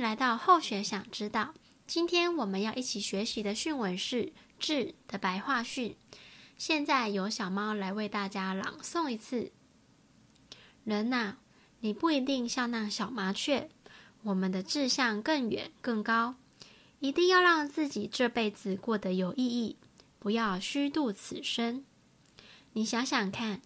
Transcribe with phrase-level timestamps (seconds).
[0.00, 1.54] 来到后学想知道。
[1.86, 5.96] 今天我们要一起学习的训文是“志”的白话训。
[6.58, 9.52] 现在由小猫来为大家朗诵一次。
[10.84, 11.34] 人呐，
[11.80, 13.68] 你不一定像那小麻雀，
[14.22, 16.34] 我们的志向更远更高，
[17.00, 19.76] 一定要让自己这辈子过得有意义，
[20.18, 21.84] 不要虚度此生。
[22.72, 23.60] 你想想看。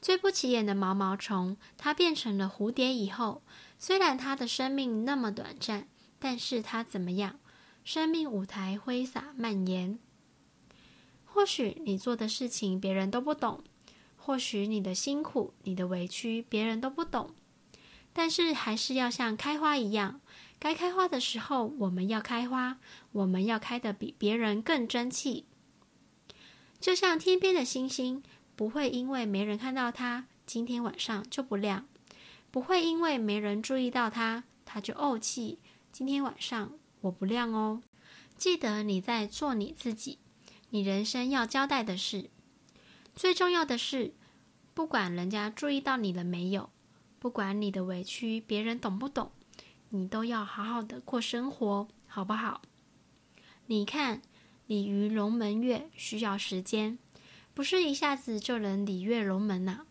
[0.00, 3.40] 最不起眼的毛毛虫，它变成了蝴蝶以后，
[3.84, 5.86] 虽然他的生命那么短暂，
[6.18, 7.38] 但是他怎么样？
[7.84, 9.98] 生命舞台挥洒蔓延。
[11.26, 13.62] 或许你做的事情别人都不懂，
[14.16, 17.34] 或许你的辛苦、你的委屈别人都不懂，
[18.14, 20.22] 但是还是要像开花一样，
[20.58, 22.78] 该开花的时候我们要开花，
[23.12, 25.44] 我们要开得比别人更争气。
[26.80, 28.22] 就像天边的星星。
[28.56, 31.88] 不会因为没人看到它，今天晚上就不亮；
[32.54, 35.58] 不会因为没人注意到它，它就怄气。
[35.90, 37.82] 今天晚上我不亮哦。
[38.38, 40.20] 记得你在做你自己，
[40.70, 42.30] 你人生要交代的事。
[43.16, 44.14] 最重要的是，
[44.72, 46.70] 不管人家注意到你了没有，
[47.18, 49.32] 不管你的委屈别人懂不懂，
[49.88, 52.62] 你都要好好的过生活，好不好？
[53.66, 54.22] 你看，
[54.68, 57.00] 鲤鱼龙门月需要时间。
[57.52, 59.86] 不是一下子就能鲤跃龙门呐、啊，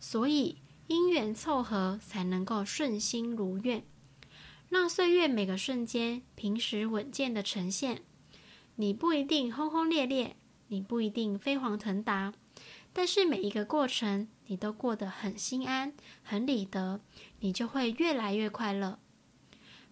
[0.00, 0.56] 所以
[0.88, 3.84] 因缘凑合才能够顺心如愿，
[4.70, 8.02] 让岁月每个瞬间平实稳健的呈现。
[8.76, 10.36] 你不一定轰轰烈烈，
[10.68, 12.32] 你不一定飞黄腾达，
[12.92, 17.00] 但是每一个过程你都过得很心安、很理得，
[17.40, 18.98] 你就会越来越快乐。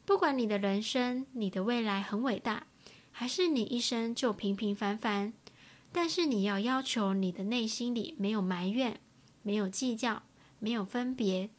[0.07, 2.67] 不管你的人生、你的未来很伟大，
[3.11, 5.35] 还是你一生就平平凡凡。
[5.93, 9.01] 但是你要要求你的内心里没有埋怨，
[9.43, 10.23] 没有计较，
[10.59, 11.51] 没有分别，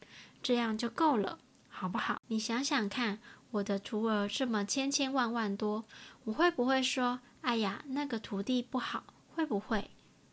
[0.42, 2.20] 这样就够了，好不好？
[2.26, 3.18] 你想想看，
[3.50, 5.84] 我的徒儿这么千千万万多，
[6.24, 9.04] 我会不会说，哎呀，那个徒弟不好？
[9.34, 9.90] 会不会？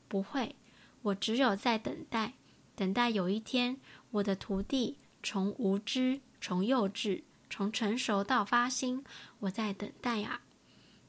[0.08, 0.56] 不会。
[1.04, 2.34] 我只有在等待，
[2.76, 3.78] 等待有一天，
[4.12, 9.04] 我的徒弟从无知，从幼稚，从成熟到发心，
[9.40, 10.42] 我在等待啊。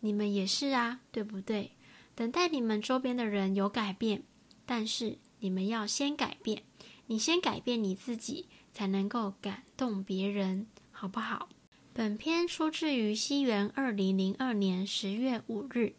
[0.00, 1.72] 你们也是啊，对不对？
[2.14, 4.22] 等待你们周边的人有改变，
[4.64, 6.62] 但是你们要先改变，
[7.08, 11.48] 你先改变你自己，才能够感动别人，好不好？
[11.92, 15.94] 本篇出自于西元二零零二年十月五日，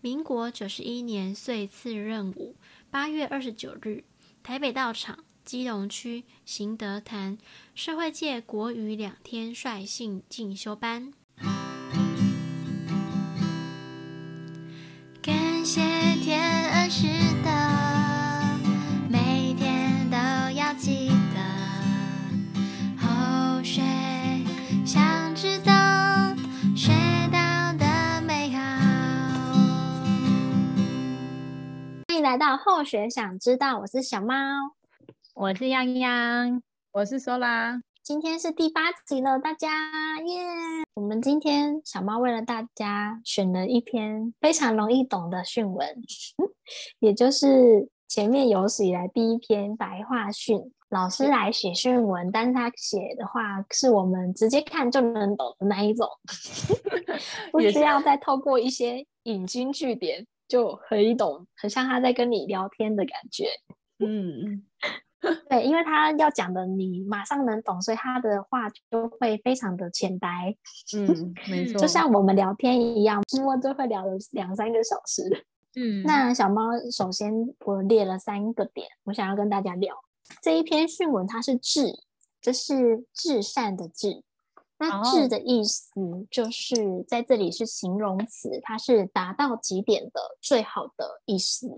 [0.00, 2.56] 民国九十一年岁次壬午
[2.90, 4.02] 八月二十九日，
[4.42, 7.38] 台北道场基隆区行德坛
[7.74, 11.12] 社会界国语两天率性进修班。
[32.36, 34.34] 来到后学想知道，我是小猫，
[35.34, 36.60] 我是泱泱，
[36.92, 37.80] 我是说啦。
[38.02, 40.84] 今天是第八集了，大家耶！Yeah!
[40.92, 46.02] 我们今天小猫为了大家选了一篇非常容易懂的训文，
[47.00, 50.60] 也就是前面有史以来第一篇白话训。
[50.90, 56.06] 老师来写训文，但是他写的话是我们直接看就能懂的那一种，
[57.50, 60.26] 不需要再透过一些引经据典。
[60.48, 63.46] 就很懂，很像他在跟你聊天的感觉。
[63.98, 64.62] 嗯，
[65.48, 70.54] 对，因为他要讲的你马上能懂，所以他的话就会非常的浅白。
[70.96, 75.46] 嗯， 没错，就像我们聊天一样，默默就会聊了两三个小时。
[75.74, 77.32] 嗯，那小猫首先
[77.64, 79.94] 我列了三个点，我想要跟大家聊
[80.42, 82.00] 这一篇训文，它是至，
[82.40, 84.22] 这是至善的至。
[84.78, 85.90] 那至的意思
[86.30, 91.68] 就是在这里是形容词，它是达到极点的最好的意思。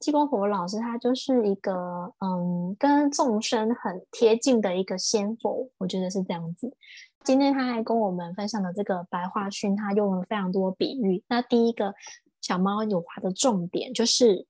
[0.00, 6.74] 济公活佛老师他就是一个嗯，跟众生很贴近的一个仙佛，我觉得是这样子。
[7.22, 11.22] 今天他还跟我们分享的这个白话训，他用了非常多比喻。
[11.28, 11.94] 那第一个
[12.40, 14.46] 小猫有话的重点，就是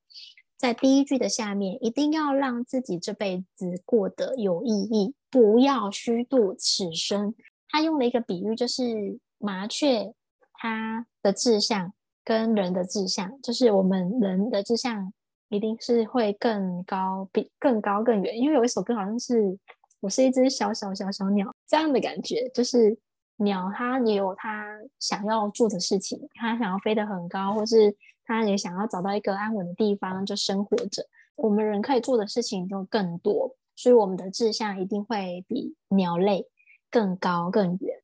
[0.56, 7.34] 在第一句的下面，一定要让自己这辈子过得有意义，不要虚度此生。
[7.70, 10.12] 他用了一个比喻，就是麻雀，
[10.54, 11.92] 它的志向
[12.24, 15.12] 跟人的志向，就是我们人的志向
[15.48, 18.36] 一定是会更高，比更高更远。
[18.36, 19.58] 因为有一首歌好像是
[20.00, 22.98] “我是一只小小小小鸟”这样的感觉，就是
[23.36, 24.66] 鸟它也有它
[24.98, 27.94] 想要做的事情，它想要飞得很高，或是
[28.24, 31.02] 它也想要找到一个安稳的地方就生活着。
[31.36, 36.46] 我们人可以做的事情就更多，所以我们的志向一定会比鸟类。
[36.90, 38.02] 更高更远，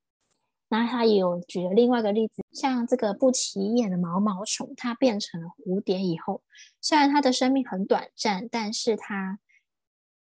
[0.69, 6.43] 那他也有举了另外一个例子，像这个不起眼的毛毛虫，它变成了蝴蝶以后，
[6.81, 9.39] 虽然它的生命很短暂，但是它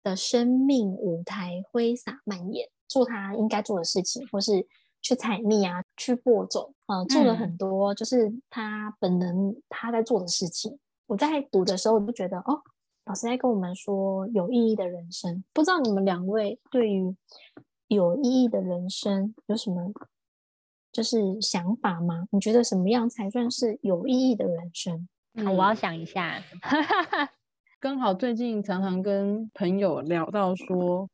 [0.02, 4.67] 的生命舞台挥洒蔓延，做它应该做的事情，或是
[5.02, 10.73] 去采蜜啊，去播种，呃，做了很多就是它本能它在做的事情。
[10.73, 12.62] 嗯、我在读的时候，我就觉得哦，
[13.05, 15.43] 老师在跟我们说有意义的人生。
[15.52, 17.17] 不知道你们两位对于
[17.90, 19.92] 有意义的人生有什么？
[20.92, 22.28] 就是想法吗？
[22.31, 25.08] 你觉得什么样才算是有意义的人生？
[25.34, 26.40] 嗯，我要想一下。
[27.81, 31.08] 刚好最近常常跟朋友聊到说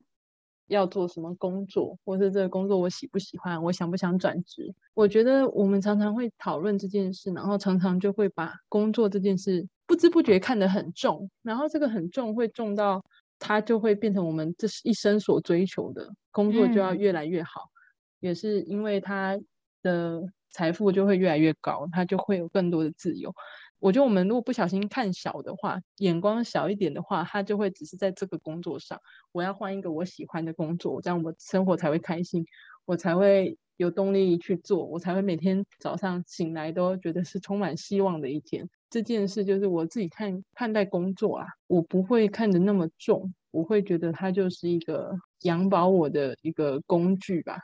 [0.66, 4.74] 要做什么工作，或是这个工作我喜不喜欢，我想不想转职？
[4.92, 13.02] 我觉得我们常常会讨论这件事，然后常常就会把工作这件事不知不觉看得很重，然后这个很重会重到
[13.38, 19.38] 它就会变成我们这一生所追求的工作就要越来越好，嗯，也是因为他。
[19.82, 23.32] 的财富就会越来越高，他就会有更多的自由。
[23.78, 28.98] 我觉得我们如果不小心看小的话，眼光小一点的话，他就会只是在这个工作上，
[29.30, 32.44] 我要换一个我喜欢的工作，这样我生活才会开心，
[32.84, 38.68] 我才会有动力去做，我才会每天早上醒来都觉得是充满希望的一天。
[38.88, 45.12] 这件事就是我自己看看待工作啊，我不会看得那么重，我会觉得它就是一个
[45.42, 47.58] 养饱我的一个工具吧，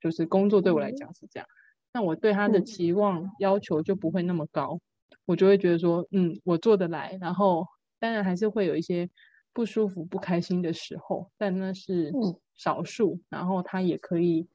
[0.00, 1.46] 就是工作对我来讲是这样。
[1.92, 7.18] 那我对他的期望要求就不会那么高，嗯，我就会觉得说，嗯，我做得来。
[7.20, 7.66] 然后
[7.98, 9.08] 当然还是会有一些
[9.52, 12.12] 不舒服、不开心的时候，但那是
[12.54, 13.18] 少数。
[13.28, 14.46] 然后他也可以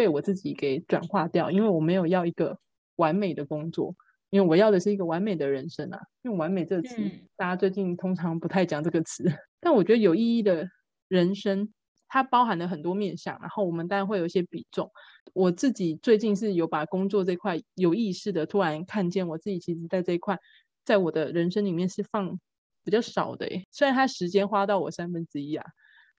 [0.00, 2.58] 被我自己给转化掉，因为我没有要一个
[2.96, 3.94] 完美的工作，
[4.30, 6.00] 因为我要的是一个完美的人生啊。
[6.22, 9.24] 用“完美”这个词，嗯，大家最近通常不太讲这个词，
[9.60, 10.66] 但我觉得有意义的
[11.08, 11.70] 人生。
[12.12, 14.90] 它包含了很多面向，然后我们当然会有一些比重。
[15.32, 20.36] 我自己最近是有把工作这块有意识的突然看见，我自己其实在这一块，
[20.84, 22.40] 在我的人生里面是放
[22.82, 23.46] 比较少的。
[23.70, 25.64] 虽然它时间花到我三分之一啊，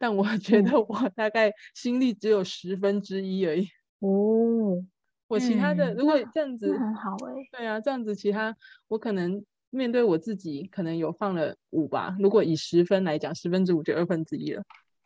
[0.02, 3.68] 但我觉得我大概心力只有十分之一而已。
[4.00, 4.84] 哦，
[5.28, 7.34] 我其他的、嗯、如果这样子很好哎。
[7.52, 8.58] 对啊，这样子其他
[8.88, 12.18] 我可能面对我自己，可能有放了五吧。
[12.20, 14.64] 如果以十分来讲，十分之五就二分之一了。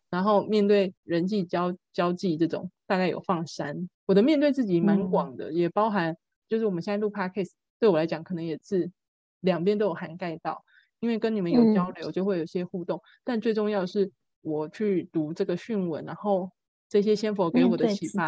[0.08, 3.90] 然后面对人际交交际这种，大概有放三。
[4.06, 6.16] 我的面对自己蛮广的，嗯，也包含
[6.48, 8.90] 就是我们现在录 podcast，对我来讲可能也是
[9.40, 10.64] 两边都有涵盖到，
[11.00, 13.02] 因为跟你们有交流，就会有些互动，嗯。
[13.24, 14.10] 但最重要的是
[14.46, 16.48] 我去读这个训文，然后
[16.88, 18.24] 这些先佛给我的启发，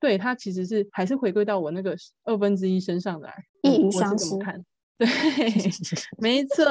[0.00, 1.94] 对它其实是还是回归到我那个
[2.24, 3.44] 二分之一身上来。
[3.62, 4.34] 一语相识，
[4.96, 5.06] 对，
[6.18, 6.64] 没错。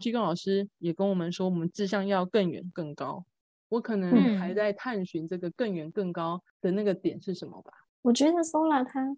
[0.00, 3.24] 鞠躬老师也跟我们说，我们志向要更远更高。
[3.68, 7.72] 我可能还在探寻这个更远更高的那个点是什么吧。
[8.02, 9.16] 我觉得 Sola 他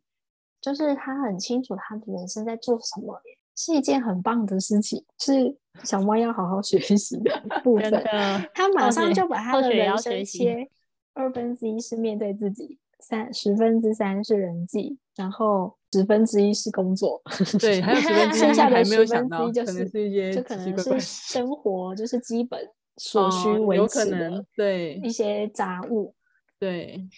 [0.60, 3.20] 就是他很清楚他的人生在做什么，
[3.56, 7.90] 是一件很棒的事情，是小猫要好好学习的部分。
[8.54, 10.68] 他马上就把他的人生切
[11.14, 17.20] 二分之一是面对自己，三十分之三是人际，然后十分之一是工作。
[17.58, 22.68] 对， 还有十分之一剩下的十分之一就是可能是一些就可能是生活，就是基本。
[22.96, 26.14] 所需维持的对一些杂物，
[26.58, 27.08] 对，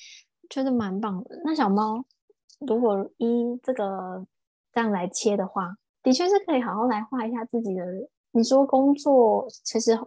[0.49, 1.41] 觉 得蛮棒的。
[1.45, 2.05] 那小猫，
[2.61, 4.25] 如果依这个
[4.73, 7.85] 这样来切的话，的确是可以好好来画一下自己的。
[8.35, 9.99] 你说工作，其实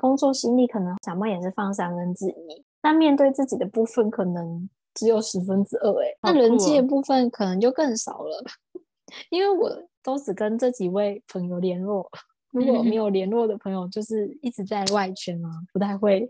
[0.00, 5.92] 工作心力可能小猫也是放三分之一，那面对自己的部分可能只有十分之二。
[6.02, 8.44] 哎，那人际的部分可能就更少了，
[9.30, 9.70] 因为我
[10.02, 12.10] 都只跟这几位朋友联络。
[12.50, 16.28] 如果没有联络的朋友，就是一直在外圈啊，不太会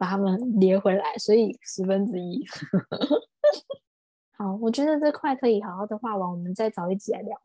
[0.00, 2.44] 把他们连回来，所以十分之一。
[4.38, 7.36] 好，我觉得这块可以好好的画完，我们再找一集来聊。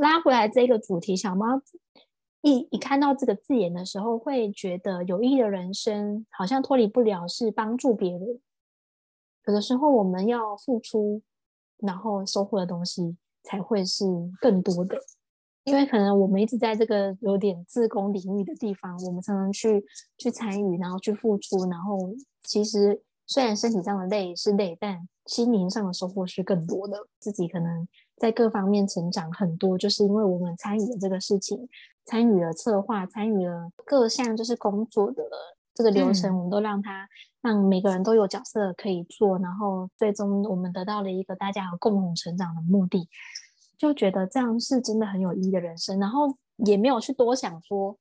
[0.00, 1.60] 拉回来这个主题，小猫
[2.40, 8.40] 一一看到这个字眼的时候，会觉得有意义的人生好像脱离不了是帮助别人。
[9.46, 11.20] 有的时候我们要付出，
[11.76, 14.06] 然后收获的东西才会是
[14.40, 14.96] 更多的。
[15.64, 19.84] 因为可能我们一直在这个有点自工领域的地方，我们常常去
[20.16, 21.98] 去参与，然后去付出，然后
[22.42, 26.98] 其实虽然身体上的累是累，但心灵上的收获是更多的。
[27.20, 31.68] 自己可能在各方面成长很多，就是因为我们参与了这个事情，
[32.04, 35.22] 参与了策划，参与了各项就是工作的
[35.72, 37.08] 这个流程，我们都让他
[37.40, 43.08] 让每个人都有角色可以做，然后最终我们得到了一个大家有共同成长的目的。
[43.78, 47.96] 就觉得这样是真的很有意义的人生，然后也没有去多想说，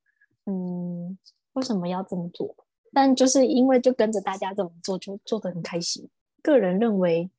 [0.48, 1.16] 嗯，
[1.54, 2.56] 为什么要这么做？
[2.91, 6.10] 但就是因为就跟着大家这么做，就做得很开心。
[6.41, 7.29] 个人认为，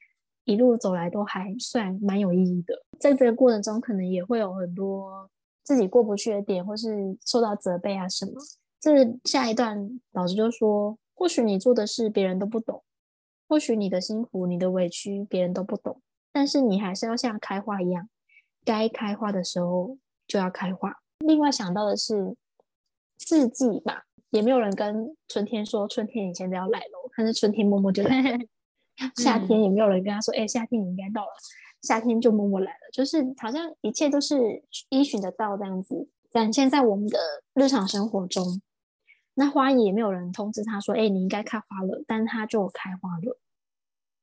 [0.45, 2.75] 一路走来都还算蛮有意义的。
[2.99, 5.31] 在这个过程中，可能也会有很多
[5.65, 8.33] 自己过不去的点，或是受到责备啊什么。
[8.81, 12.83] 这下一段老师就说，或许你做的事别人都不懂，
[13.49, 16.01] 或许你的辛苦、你的委屈别人都不懂，
[16.33, 18.09] 但是你还是要像开花一样，
[18.65, 20.95] 该开花的时候就要开花。
[21.21, 22.35] 另外想到的是
[23.19, 24.05] 四季吧。
[24.31, 28.39] 也没有人跟春天说春天你现在要来了，但是春天默默就 来了。
[29.17, 31.33] 夏天也没有人跟他说，哎、嗯欸，夏天你应该到了，
[31.83, 32.79] 夏天就默默来了。
[32.93, 37.19] 就是好像一切都是依循的到这样子展现在我们的
[37.55, 38.61] 日常生活中。
[39.35, 43.39] 那花也没有人通知他说，哎、欸，你应该开花了，但他就开花了。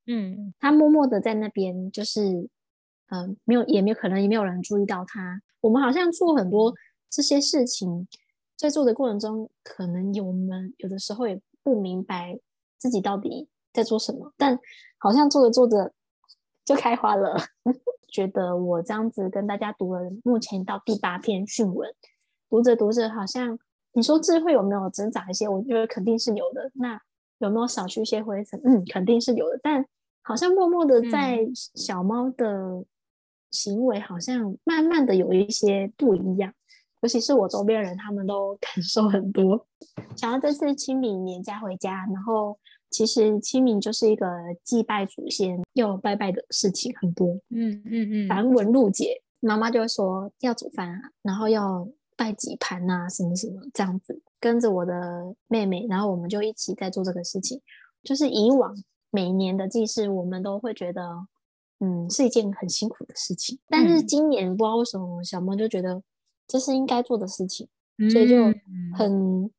[0.06, 2.22] 嗯，他默默的在那边，就是
[3.10, 5.42] 嗯、呃，没有，也没有可能也没有人注意到他。
[5.62, 6.74] 我们好像做很多
[7.10, 8.08] 这些事情。
[8.58, 12.40] 在做的过程中，可能有我们有的时候也不明白
[12.78, 14.60] 自己到底在做什么，但
[14.98, 15.94] 好像做着做着
[16.66, 17.38] 就开花了。
[18.10, 21.94] 觉得我这样子跟大家读了目前到第八篇训文，
[22.50, 23.60] 读着读着，好像
[23.94, 25.48] 你说智慧有没有增长一些？
[25.48, 26.72] 我觉得肯定是有的。
[26.76, 27.00] 那
[27.40, 28.60] 有没有少去一些灰尘？
[28.64, 29.60] 嗯，肯定是有的。
[29.62, 29.86] 但
[30.24, 32.84] 好像默默的在小猫的
[33.52, 36.54] 行为，好像慢慢的有一些不一样。
[37.01, 39.66] 尤其是我周边人，他们都 感受很多。
[40.16, 42.58] 想到这次清明年假回家，然后
[42.89, 44.27] 其实清明就是一个
[44.63, 47.27] 祭拜祖先、要拜拜的事情很多。
[47.50, 54.20] 嗯嗯嗯，繁文露节，妈妈就会说要煮饭啊，然后要拜几盘啊，什么什么这样子。
[54.39, 57.62] 跟着我的妹妹，然后我们就一起在做这个事情。
[58.04, 58.75] 就是以往
[59.12, 61.27] 每年的祭祀，我们都会觉得，
[61.80, 63.60] 嗯，是一件很辛苦的事情。
[63.68, 66.01] 但是今年不知道为什么，小猫就觉得。
[66.48, 67.68] 这是应该做的事情，
[68.10, 68.38] 所以就
[68.96, 69.51] 很、嗯、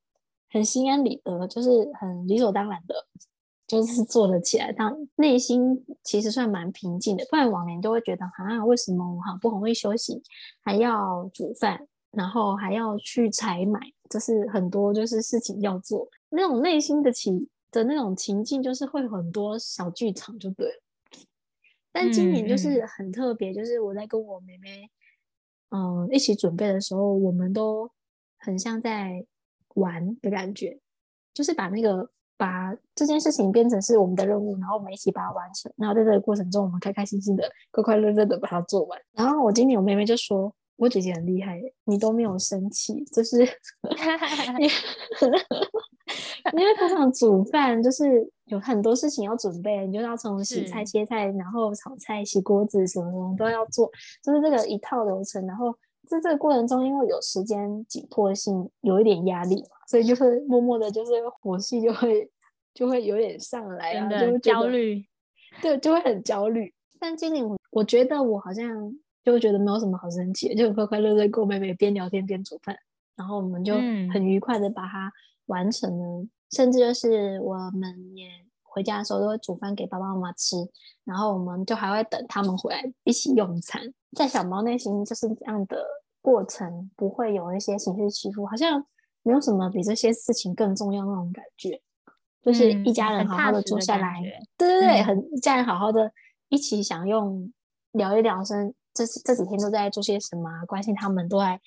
[0.51, 1.69] 很心安理得，就是
[2.01, 3.07] 很理所当然的，
[3.67, 4.73] 就是做了起来。
[4.73, 10.23] 但内心其实算蛮平静的，不然往年都会觉得啊，为什么我好不容易休息，
[10.65, 13.79] 还要煮饭，然后还要去采买，
[14.09, 20.83] 就是很多就是事情要做，那种内心的情的那种情境，就是会很多小剧场就对了。
[21.93, 24.91] 但今年就是很特别，嗯、就是我在跟我妹妹。
[25.71, 27.91] 嗯，一起准备的时候，我们都
[28.39, 29.27] 很像在
[29.75, 30.81] 玩的感觉，
[31.35, 35.71] 就是把那个把这件事情变成是我们的任务，然后我们一起把它完成。
[35.77, 38.99] 然后在这个过程中，我们开开心心的、快快乐乐的把它做完。
[39.13, 43.39] 然后我今天我妹妹就说：“我姐姐很厉害，你都没有生气，就是。”
[46.57, 53.91] 因为通常煮饭就是有很多事情要准备，你就要从洗菜、切菜，然后炒菜、洗锅子什么什么都要做，
[54.23, 55.47] 就是这个一套流程。
[55.47, 55.75] 然后
[56.07, 62.31] 在这个过程中，因为有时间紧迫性，有一点压力嘛，所以就会默默的，就是火气就会
[62.73, 65.05] 就会有点上来啊，就会焦虑，
[65.61, 66.73] 对，就会很焦虑。
[66.99, 68.67] 但今年我我觉得我好像
[69.25, 72.75] 就会觉得没有什么好生气，就快快乐乐跟我妹妹边聊天边煮饭，
[73.15, 73.75] 然后我们就
[74.13, 75.13] 很愉快的把它
[75.49, 76.23] 完成了。
[76.23, 78.27] 嗯甚至就是我们也
[78.63, 80.57] 回家的时候都会煮饭给爸爸妈妈吃，
[81.05, 83.83] 然后我们就还会等他们回来一起用餐。
[84.17, 85.85] 在小猫内心就是这样的
[86.23, 88.83] 过程，不会有一些情绪起伏，好像
[89.23, 91.83] 没有什么比这些事情更重要那种感觉。
[92.41, 94.25] 就是一家人好好的坐下来，嗯、
[94.57, 96.11] 对对对，很一家人好好的
[96.49, 97.53] 一起享用，
[97.93, 101.61] 聊一聊，生这这几天都在做些什么，关心他们都在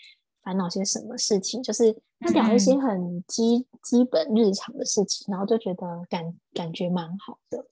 [0.43, 7.65] 烦恼些什么事情，就是他聊一些很基、嗯、基本日常的事情，然后就觉得感感觉蛮好的。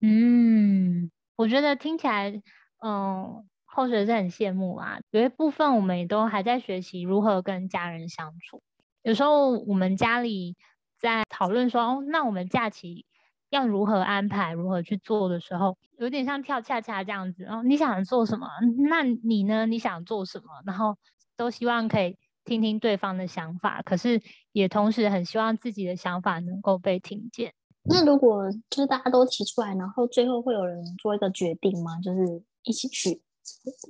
[0.00, 2.42] 嗯，我觉得听起来，
[2.84, 4.98] 嗯，后学是很羡慕啊。
[5.10, 8.60] 有一部分我们也都还在学习如何跟家人相处。
[9.02, 10.56] 有时候我们家里
[10.98, 13.06] 在讨论说，哦，那我们假期
[13.50, 17.44] 要如何安排、如何去做的时候，有点像跳恰恰这样子。
[17.44, 18.48] 哦，你想做什么？
[18.88, 19.64] 那你呢？
[19.66, 20.46] 你想做什么？
[20.66, 20.96] 然后。
[21.36, 24.22] 都希望可以听听对方的想法，可是
[24.52, 27.54] 也同时很希望自己的想法能够被听见。
[27.84, 32.00] 那如果就是大家都提出来，然后最后会有人做一个决定吗？
[32.00, 33.22] 就是一起去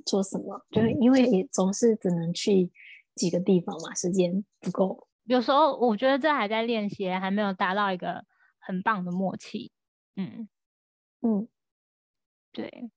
[0.05, 0.65] 做什么？
[0.71, 2.71] 就是因为也总是只能去
[3.15, 5.07] 几个地方嘛，时间不够。
[5.25, 8.25] 有时候我觉得这还在练习，还没有达到一个
[8.59, 9.71] 很棒的默契。
[10.15, 10.47] 嗯
[11.21, 11.47] 嗯，
[12.51, 12.89] 对。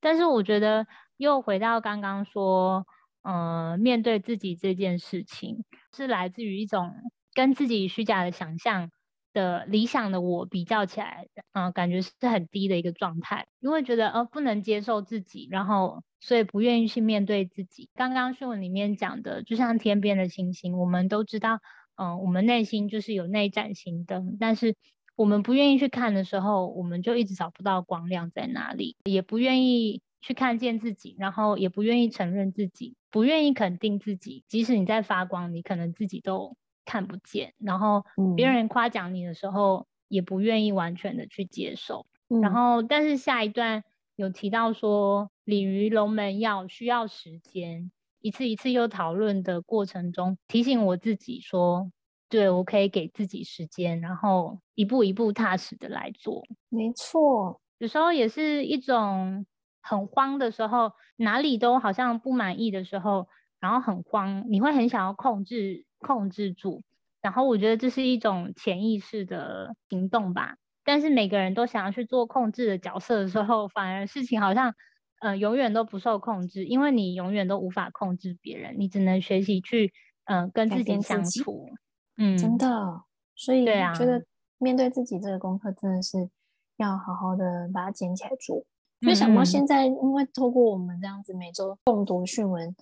[0.00, 2.86] 但是我觉得又回到刚刚说。
[3.22, 6.94] 嗯、面对自己这件事情，是来自于一种
[7.34, 8.90] 跟自己虚假的想象
[9.32, 17.88] 的理想的我比较起来，嗯、感觉是很低的一个状态，因为觉得呃不能接受自己，然后所以不愿意去面对自己。
[17.94, 21.60] 刚刚训文里面讲的，就像天边的星星，我们都知道，
[21.96, 24.74] 嗯、我们内心就是有那一盏星灯，但是
[25.14, 34.44] 我们不愿意去看的时候，我们就一直找不到光亮在哪里，也不愿意去看见自己，然后也不愿意承认自己，不愿意肯定自己。
[34.48, 37.54] 即使你在发光，你可能自己都看不见。
[37.58, 38.04] 然后
[38.36, 42.06] 别人夸奖你的时候，也不愿意完全的去接受。
[42.28, 43.82] 嗯、然后，但是下一段
[44.16, 51.90] 有提到说，鲤鱼龙门要需要时间，一次一次又讨论的过程中，提醒我自己说。
[52.28, 56.44] 对，我可以给自己时间，然后一步一步踏实的来做。
[56.68, 59.44] 没错，有时候也是一种
[59.82, 63.28] 很慌的时候，哪里都好像不满意的时候，
[63.60, 66.82] 然后很慌，你会很想要控制、控制住。
[67.22, 70.56] 然后我觉得这是一种潜意识的行动吧。
[70.84, 74.74] 但是每个人都想要去做控制的角色的时候，反而事情好像
[75.20, 79.92] 呃永远都不受控制，因为你永远都无法控制别人，你只能学习去
[80.24, 81.68] 嗯、呃、跟自己相处。
[82.16, 83.02] 嗯，真的，
[83.36, 84.24] 所以我觉得
[84.58, 86.30] 面对自己这个功课真的是
[86.76, 88.64] 要好好的把它捡起来做。
[89.00, 92.74] 因为想到现在因为透过我们这样子每周共读讯文，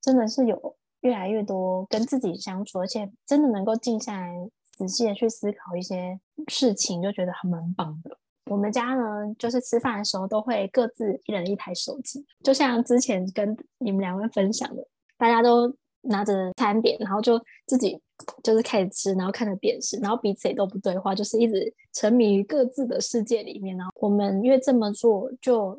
[0.00, 4.34] 真的是有越来越多跟自己相处，而且真的能够静下来
[4.72, 6.18] 仔细的去思考一些
[6.48, 8.18] 事情，就觉得还蛮棒的。
[8.50, 14.86] 我们家呢，就是吃饭的时候都会各自一人一台手机，就像之前跟你们两位分享的，
[15.18, 15.68] 大家都
[16.06, 18.00] 拿着餐点，然后就自己。
[18.42, 23.76] 就是开始吃，然后看着电视，然后彼此也都不对话，就是一直沉迷于各自的世界里面。
[23.76, 25.78] 然后我们越这么做，就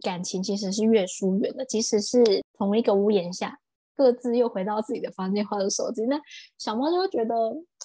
[0.00, 1.64] 感情其实是越疏远的。
[1.64, 2.22] 即使是
[2.56, 3.58] 同一个屋檐下，
[3.96, 6.16] 各自又回到自己的房间，滑着手机，那
[6.56, 7.34] 小猫就会觉得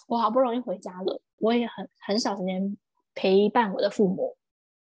[0.08, 2.78] 我好不容易回家了，我也很很少时间
[3.16, 4.38] 陪伴我的父母。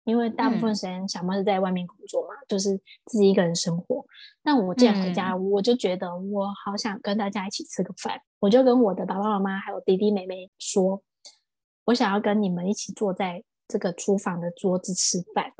[0.09, 2.75] 因为大部分时间小猫是在外面工作嘛，嗯、就是
[3.05, 4.03] 自己一个人生活。
[4.41, 8.19] 那我既然回家，嗯、我就觉得我好想跟大家一起吃个饭。
[8.39, 11.01] 我就跟我的爸爸妈妈还有弟弟妹妹说，
[11.85, 15.53] 我想要跟你们一起坐在这个厨房的桌子吃饭。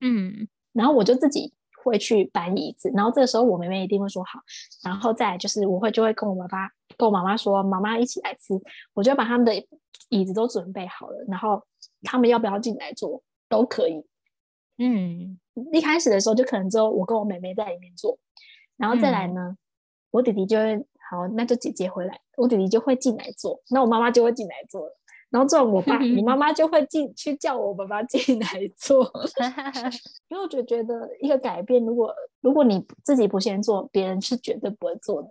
[0.00, 4.38] 嗯，然后我就自己会去搬椅子，然后这个时候我妹妹一定会说好。
[4.84, 8.54] 然后再来就是我会就会跟我爸爸跟我妈妈说，妈妈一起来吃。
[8.94, 9.52] 我就把他们的
[10.10, 11.62] 椅子都准备好了，然后
[12.02, 13.22] 他们要不要进来坐？
[13.50, 14.06] 都可以，
[14.78, 15.38] 嗯，
[15.72, 18.18] 一开始的时候就可能只有我跟我妹妹在里面做，
[18.78, 19.58] 然后再来呢，嗯、
[20.12, 20.76] 我弟弟就会
[21.10, 24.96] 好，那就姐姐回来，我弟弟就会进来做，那我妈妈就会进来做了，
[25.28, 29.04] 然后这种我爸，你妈妈就会进去叫我爸爸进来做，
[30.30, 35.28] 因为我就觉得一个改变，如果如果你自己不先做，别人是绝对不会做的。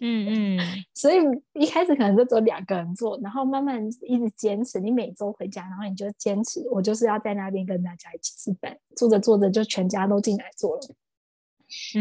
[0.00, 0.58] 嗯嗯，
[0.94, 1.16] 所以
[1.54, 4.78] 一开始可能就只有两个人做，然后慢慢一直坚持。
[4.78, 8.76] 你每周回家，然后你就坚持，我就是要在那边跟大家一起吃饭。
[8.96, 10.82] 做着做着，就全家都进来做了。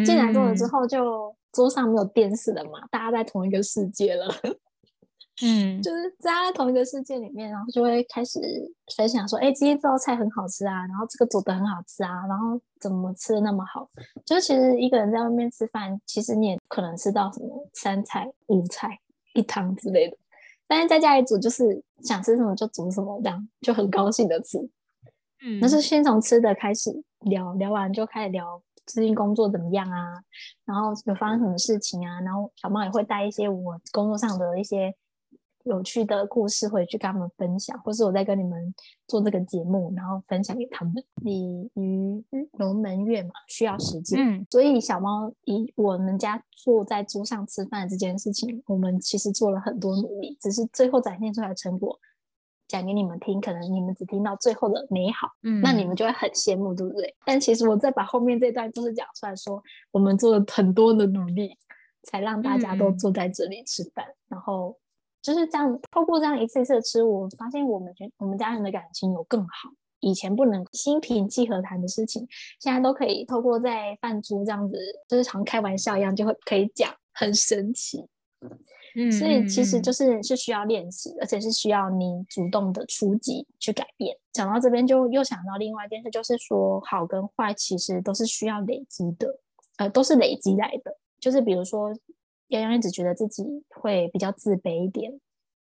[0.05, 4.27] 进来做了之后，就桌上没有电视了嘛，大家在同一个世界了。
[5.41, 8.39] 嗯，就是在同一个世界里面，然后就会开始
[8.97, 13.89] 分享说：“哎，今天这道菜很好吃啊，然后这个煮的很好吃啊，然后怎么吃的那么好？”
[14.25, 18.99] 就是其实一个人在外面吃饭，其实你也可能吃到什么三菜、五菜、
[19.33, 20.17] 一汤之类的，
[20.67, 24.57] 但是在家里煮就是想吃什么就煮什么，这样就很高兴的吃。
[25.41, 30.21] 嗯，那是先从吃的开始聊，聊完就开始聊最近工作怎么样啊，
[30.65, 34.93] 然后有发生什么事情啊，然后小猫也会带一些我工作上的一些。
[35.65, 38.73] 有趣的故事回去跟他们分享，或是我在跟你们
[39.07, 40.93] 做这个节目，然后分享给他们。
[41.21, 51.99] 鲤鱼龙门月嘛，需要时间，嗯，所以小猫以我们家坐在桌上吃饭这件事情，我们其实做了很多努力，只是最后展现出来的成果
[52.67, 57.13] 讲给你们听，可能你们只听到最后的美好，嗯，那你们就会很羡慕，对不对？
[57.25, 61.57] 但其实我再把后面这段故事讲出来说，我们做了很多的努力，
[62.03, 64.75] 才让大家都坐在这里吃饭，嗯，然后。
[65.21, 69.49] 就是这样，透过这样一次一次的吃，我发现我们觉我们家人的感情有更好。
[70.01, 72.25] 以前不能心平气和谈的事情，
[72.61, 74.77] 现在都可以透过在饭桌这样子，
[75.09, 78.07] 就是常开玩笑一样，就会可以讲，很神奇。
[78.95, 84.15] 嗯，所以其实就是是需要练习，而且是需要你主动的出击去改变。
[84.31, 89.27] 讲到这边，就又想到另外一件事，就是说好跟坏其实都是需要累积的，
[89.79, 90.95] 呃，都是累积来的。
[91.19, 91.93] 就是比如说。
[92.49, 95.11] 洋洋一直觉得自己会比较自卑一点，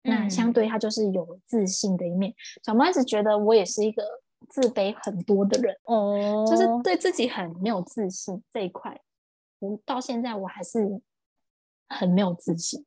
[0.03, 2.33] 嗯、那相对他就是有自信的一面。
[2.63, 4.05] 小猫一直觉得我也是一个
[4.49, 9.01] 自卑很多的人，哦，就是对自己很没有自信这一块，
[9.61, 11.01] 我到现在我还是
[11.89, 12.85] 很没有自信。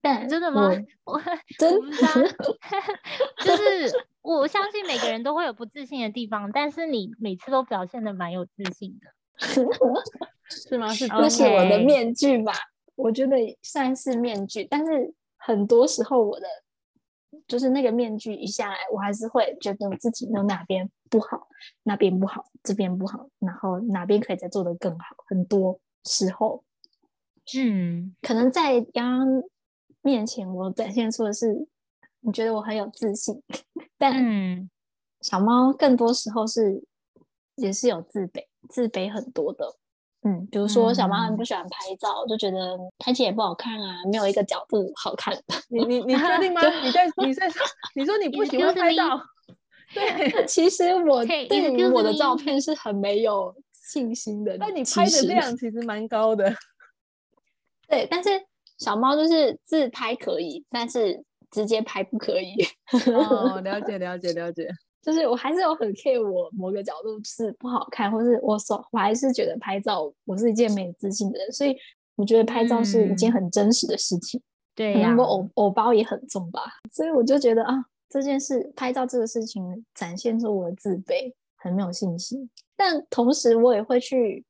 [0.00, 0.70] 但真的吗？
[1.02, 1.20] 我
[1.58, 1.96] 真的，
[3.44, 9.10] 就是我相信每个人都会有不自信的地方，但是你每次都表现的蛮有自信的，
[10.48, 10.88] 是吗？
[10.94, 12.52] 是这是我的面具吧？
[12.98, 16.46] 我觉得算是面具，但是很多时候我的
[17.46, 21.46] 就是那个面具一下来，我还是会觉得自己有哪边不好，
[21.84, 25.14] 那边不好，这边不好，然后哪边可以再做得更好。
[25.28, 26.64] 很多时候，
[27.56, 29.42] 嗯，可能在刚刚
[30.02, 31.68] 面前，我展现出的是
[32.20, 33.40] 你觉得我很有自信，
[33.96, 34.68] 但
[35.20, 36.82] 小猫更多时候是
[37.54, 39.77] 也是有自卑，自卑很多的。
[40.28, 45.34] 嗯，比如说小猫很不喜欢拍照，嗯、就觉得拍起来也不好看啊，没有一个角度好看。
[45.70, 46.60] 你你你确定吗？
[46.84, 47.62] 你在 你在说
[47.94, 49.18] 你说你不喜欢拍照？
[49.94, 54.58] 对， 其实我对于我的照片是很没有信心的。
[54.58, 56.52] 但你拍的量其实蛮高的。
[57.88, 58.28] 对，但是
[58.78, 62.54] 小猫就是自拍可以，但是直接拍不可以。
[63.14, 64.68] 哦，了解了解了解。
[65.08, 71.74] 就是我还是有很 care 我某个角度是不好看，或是我手我还是觉得拍照我是一件没有自信的人，所以
[72.14, 74.38] 我觉得拍照是一件很真实的事情。
[74.74, 76.60] 对、嗯，可能我偶偶包也很重吧，
[76.92, 82.50] 所以我就觉得啊，这件事拍照这个事情展现出我的自卑，很没有信心。
[82.76, 84.44] 但同时我也会去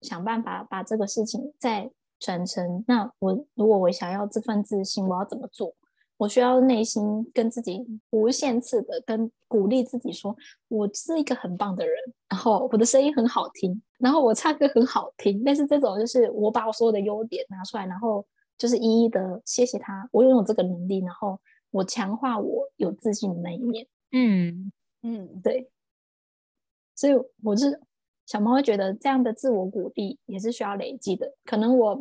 [0.00, 1.90] 想办法把这个事情再
[2.20, 2.84] 传承。
[2.86, 5.74] 那我如果我想要这份自信，我要怎么做？
[6.18, 10.34] 我需要内心跟自己无限次的跟鼓励自己说，
[10.68, 11.94] 我是一个很棒的人，
[12.30, 15.42] 然后我的声音很好听，然后我唱歌很好听。
[15.44, 21.38] 但是这种就是我把我所有的优点拿出来，然后就是一一的谢谢他，我拥有这个能力，然后
[21.70, 23.86] 我强化我有自信的那一面。
[24.12, 25.70] 嗯嗯，对。
[26.96, 27.12] 所以
[27.42, 27.78] 我是
[28.24, 32.00] 小猫会觉得这样的自我鼓励也是需要累积的，可能我。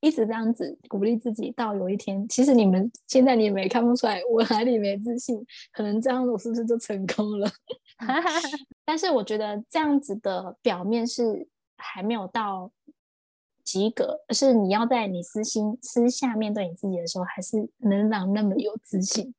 [0.00, 7.50] 一直这样子鼓励自己，到有一天，其实你们现在你们也看不出来我哪里没自信，可能这样我是不是就成功了？
[8.86, 12.70] 但是我觉得这样子的表面是还没有到
[13.64, 19.34] 及格，而是你要在你私心私下面对你自己的时候，还是能让那么有自信，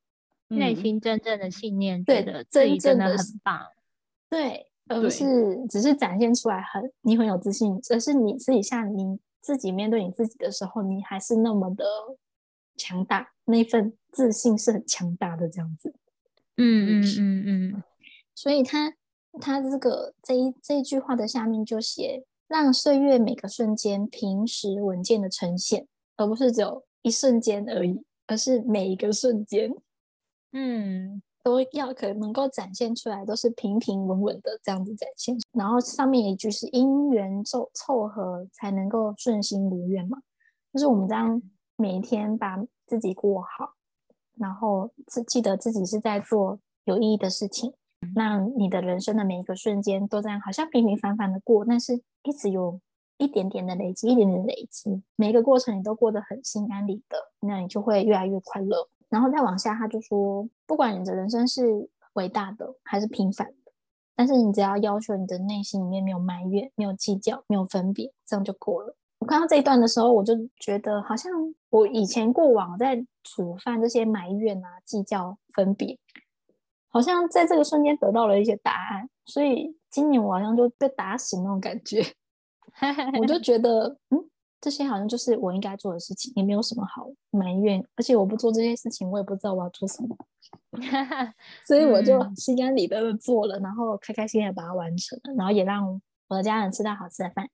[0.50, 3.62] 内心真正的信念，对的，真正的很棒，
[4.30, 9.18] 对，而不是只是展现出来很你很有自信，而是你私底下你。
[9.42, 11.86] 自己面对你自己的时候，你还是那么的
[12.78, 15.94] 强大，那份自信是很强大的，这样子。
[16.58, 17.84] 嗯嗯嗯嗯。
[18.36, 18.94] 所以他
[19.42, 29.72] 他这个这一这一句话的下面就写：让岁月每个瞬间平实稳健的呈现，而不是只有一瞬间而已，而是每一个瞬间。
[30.52, 31.22] 嗯。
[31.44, 35.38] 都要可能够展现出来，都是平平稳稳的这样子展现。
[35.54, 40.18] 然后上面一句是因缘凑凑合才能够顺心如愿嘛，
[40.74, 41.42] 就是我们这样
[41.78, 43.74] 每一天把自己过好，
[44.38, 47.74] 然后记记得自己是在做有意义的事情，
[48.16, 52.80] 那你的人生的每一个瞬间都这样，好像平平凡凡的过，但是一直有
[53.18, 58.88] 一点点的累积，一点点累积，每一个过程你都过得很心安理得，那你就会越来越快乐。
[59.10, 63.72] 然后再往下，他就说，不管你的人生是伟大的还是平凡的，
[64.16, 68.96] 但是你只要要求你的内心里面没有埋怨、没有计较、没有分别，这样就够了。
[69.18, 71.32] 我看到这一段的时候，我就觉得好像
[71.72, 75.98] 我以前过往在触犯这些埋怨啊、计较、分别，
[76.90, 79.10] 好像在这个瞬间得到了一些答案。
[79.26, 82.02] 所以今年我好像就被打醒那种感觉，
[83.20, 84.29] 我就觉得，嗯。
[84.62, 87.84] 这些好像就是我应该做的事情，也没有什么好埋怨。
[87.96, 90.16] 而且我不做这些事情，我也不知道我要做什么，
[91.66, 97.50] 所以我就心安理得的做了，然后开开心心的把它完成了，然后也让我的家人吃到好吃的饭，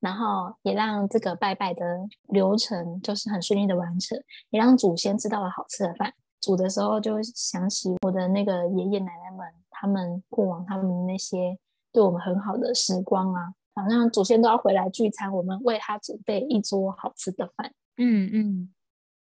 [0.00, 1.84] 然后也让这个拜拜的
[2.28, 4.16] 流程就是很顺利的完成，
[4.50, 6.12] 也让祖先吃到了好吃的饭。
[6.40, 11.58] 煮的时候就想起我的那个爷爷奶奶们，他们过往他们那些
[11.90, 13.54] 对我们很好的时光啊。
[13.74, 17.72] 好像祖先都要回来聚餐，我们为他准备一桌好吃的饭。
[17.96, 18.74] 嗯嗯，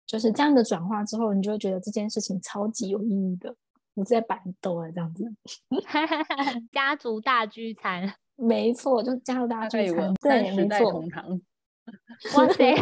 [0.07, 3.55] 就是这样的转化之后，你就会觉得这件事情超级有意义的。
[3.95, 5.25] 我在板豆啊，这样子，
[6.73, 10.93] 家族大聚餐， 没错，就是家族大聚餐，对，没错。
[10.93, 11.41] 同堂，
[12.37, 12.75] 哇塞！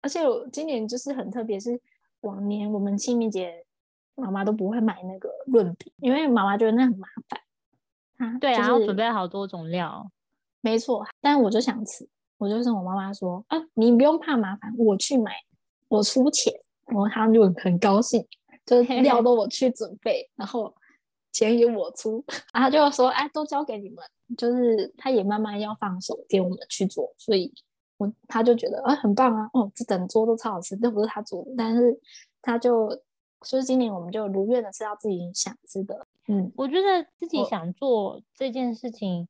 [0.00, 1.78] 而且我今年就是很特别，是
[2.20, 3.64] 往年我们清明节
[4.14, 7.40] 妈妈都不会买那个润饼，因为妈妈觉得那很麻烦。
[8.40, 10.10] 对啊，就是、然后准备好多种料，
[10.60, 11.06] 没错。
[11.20, 12.08] 但我就想吃，
[12.38, 15.32] 我就跟我妈妈说：“啊，你不用怕麻烦，我去买，
[15.88, 16.52] 我出钱。”
[16.86, 18.26] 然后他们就很高兴，
[18.66, 20.74] 就是料都我去准备，然后
[21.32, 22.22] 钱也我出。
[22.52, 23.98] 然后就说：“哎，都交给你们。”
[24.36, 27.52] 就是他也慢慢要放手给我们去做，所以
[27.98, 31.98] 我他就觉得啊，很棒啊，哦，这整桌都超好吃，都不是他做的，但是
[32.40, 32.88] 他就
[33.42, 36.06] 所以今年我们就如愿的吃到自己想吃的。
[36.28, 39.28] 嗯，我觉得自己想做这件事情，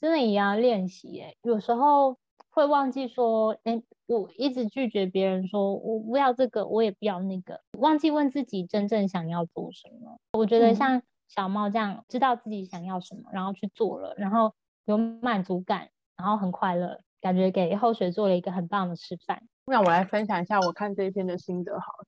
[0.00, 1.08] 真的也要练习。
[1.08, 2.18] 耶，有时候
[2.50, 10.18] 会忘记说，哎，我一直拒绝别人说，我不要这个，我也不要那个，忘记问自己真正想要做什么。
[10.32, 14.52] 我觉得像小猫这样，知道自己想要什么，然后去做了，然后
[14.84, 19.42] 有满足感，然后很快乐，感觉给后学做了一个很棒的示范。
[19.64, 22.06] 那我来分享一下我看这一篇的心得好了，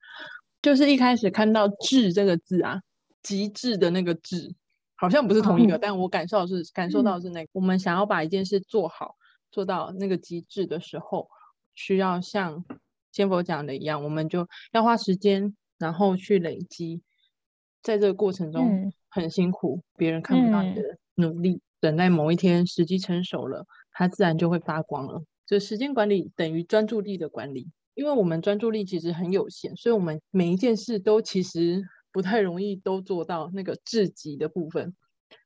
[0.63, 2.81] 就是一开始看到“致”这个字啊，
[3.23, 4.55] 极致的那个“致”，
[4.97, 9.17] 好像不是同一个，嗯、但我感受是感受到是那个，嗯、我们想要把一件事做好。
[9.51, 11.29] 做到那个极致的时候，
[11.75, 12.65] 需要像
[13.11, 17.03] 先佛讲的一样，我们就要花时间，然后去累积，
[17.83, 25.23] 在这个过程中很辛苦，嗯、别人看不到你的努力，嗯、等待某一天时机成熟了，它自然就会发光了。
[25.45, 34.95] 就时间管理等于专注力的管理，因为我们专注力其实很有限，所以我们每一件事都其实不太容易都做到那个至极的部分。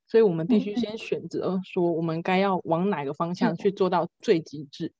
[0.09, 4.93] 所以我们必须先选择说，我们该要往哪个方向去做到最极致。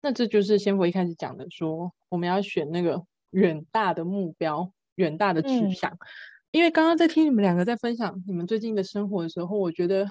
[0.00, 5.98] 那这就是先佛一开始讲的，说我们要选那个远大的目标、远大的志向。
[6.52, 10.08] 因为刚刚在听你们两个在分享你们最近的生活的时候，我觉得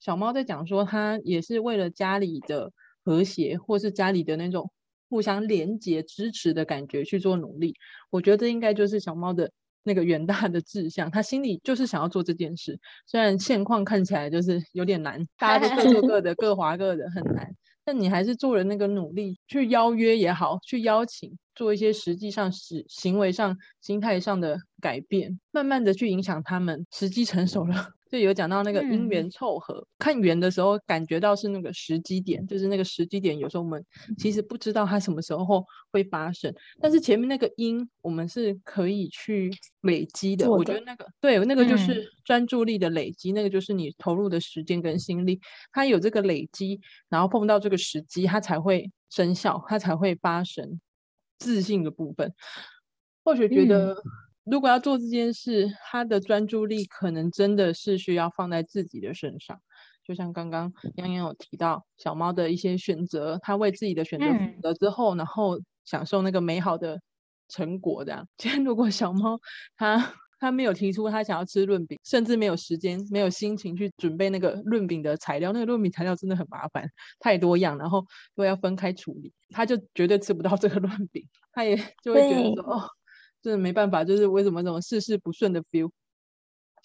[0.00, 2.72] 小猫在讲说，他也是为了家里的
[3.04, 4.72] 和谐，或是家里的那种
[5.10, 7.74] 互相连接、支持的感觉去做努力。
[8.08, 9.50] 我觉得这应该就是小猫的。
[9.82, 12.78] 那个远大的志向，他心里就是想要做这件事。
[13.06, 17.50] 虽然现况看起来就是有点难，大家都各做各的，各 划各的，很难。
[17.82, 26.86] 但你还是做了那个努力，去邀约也好，去邀请，做一些实际上行行为上、心态上的改变，慢慢的去影响他们。
[26.90, 27.90] 时机成熟了。
[28.10, 33.84] 就有讲到那个因缘凑合，嗯、看缘的时候感觉到是那个时机点，就是那个时机点，有时候我们
[34.18, 39.50] 其实不知道它什么时候会发生，但是前面那个因我们是可以去
[39.82, 40.46] 累积的。
[40.46, 45.38] 的我觉得那个对，那个就是专注力的累积，嗯、那个就是你投入的时间跟心力，
[45.70, 50.80] 它有这个累积，然后碰到这个时机，它才会生效，它才会发生
[51.40, 52.32] 自信的部分。
[53.24, 53.94] 或许觉得。
[53.94, 54.02] 嗯
[54.44, 59.60] 如果要做这件事，他的专注力可能真的是需要放在自己的身上。
[60.02, 67.00] 就像刚刚洋洋有提到小猫的一些选择，他为自己的选择负责之后，嗯、然后享受那个美好的
[67.48, 68.02] 成果。
[68.02, 69.38] 这样，今天如果小猫
[69.76, 81.24] 他他没有提出他想要吃润饼，甚至没有时间、没有心情去准备那个润饼的材料，那个润饼材料真的很麻烦，太多样，然后都要分开处理，他就绝对吃不到这个润饼。
[81.52, 82.88] 他也就会觉得说，哦。
[83.42, 85.90] 真的没办法，就是为什么这种事事不顺的 feel，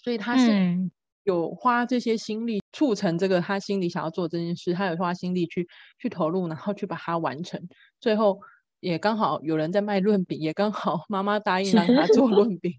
[0.02, 0.90] 所以他是
[1.22, 7.60] 有花这些心力促成这个他心里想要做这件事，他有花心力去去投入，然后去把它完成。
[8.00, 8.40] 最后
[8.80, 12.72] 也刚好有人在卖润饼，也刚好 妈妈答应让他 做润饼，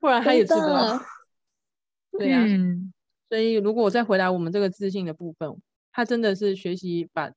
[0.00, 1.00] 不然他也吃不到。
[2.12, 2.44] 对呀，
[3.28, 5.50] 所以如果我再回答我们这个自信的部分，
[5.92, 7.30] 他真的是学习把。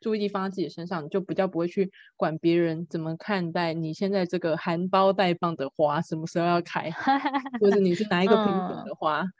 [0.00, 6.90] 注意力放在自己身上，就比较不会去管别人怎么看待你现在这个含苞待放的花什么时候要开，
[7.58, 9.32] 或者你是 哪一个品种的花，嗯、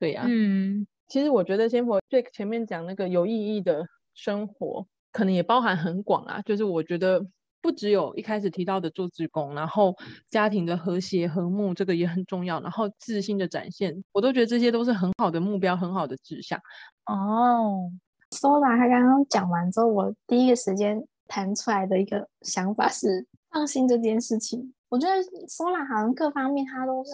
[0.00, 0.26] 对呀、啊。
[0.28, 6.42] 嗯，其实我觉得先佛最前面讲那个有意义的生活，可能也包含很广啊。
[6.42, 7.24] 就是我觉得
[7.62, 9.94] 不只有一开始提到的做志工，然后
[10.28, 16.60] 家庭的和谐和睦这个也很重要，然后自信的展现，我都觉得这些都是很好的目标，很好的志向。
[17.06, 17.90] 哦。
[18.32, 24.72] Sola 他刚刚讲完之后，我第一个时间弹出来的一个想法是放心这件事情。
[24.88, 25.16] 我觉得
[25.48, 27.10] Sola 好像各方面他都是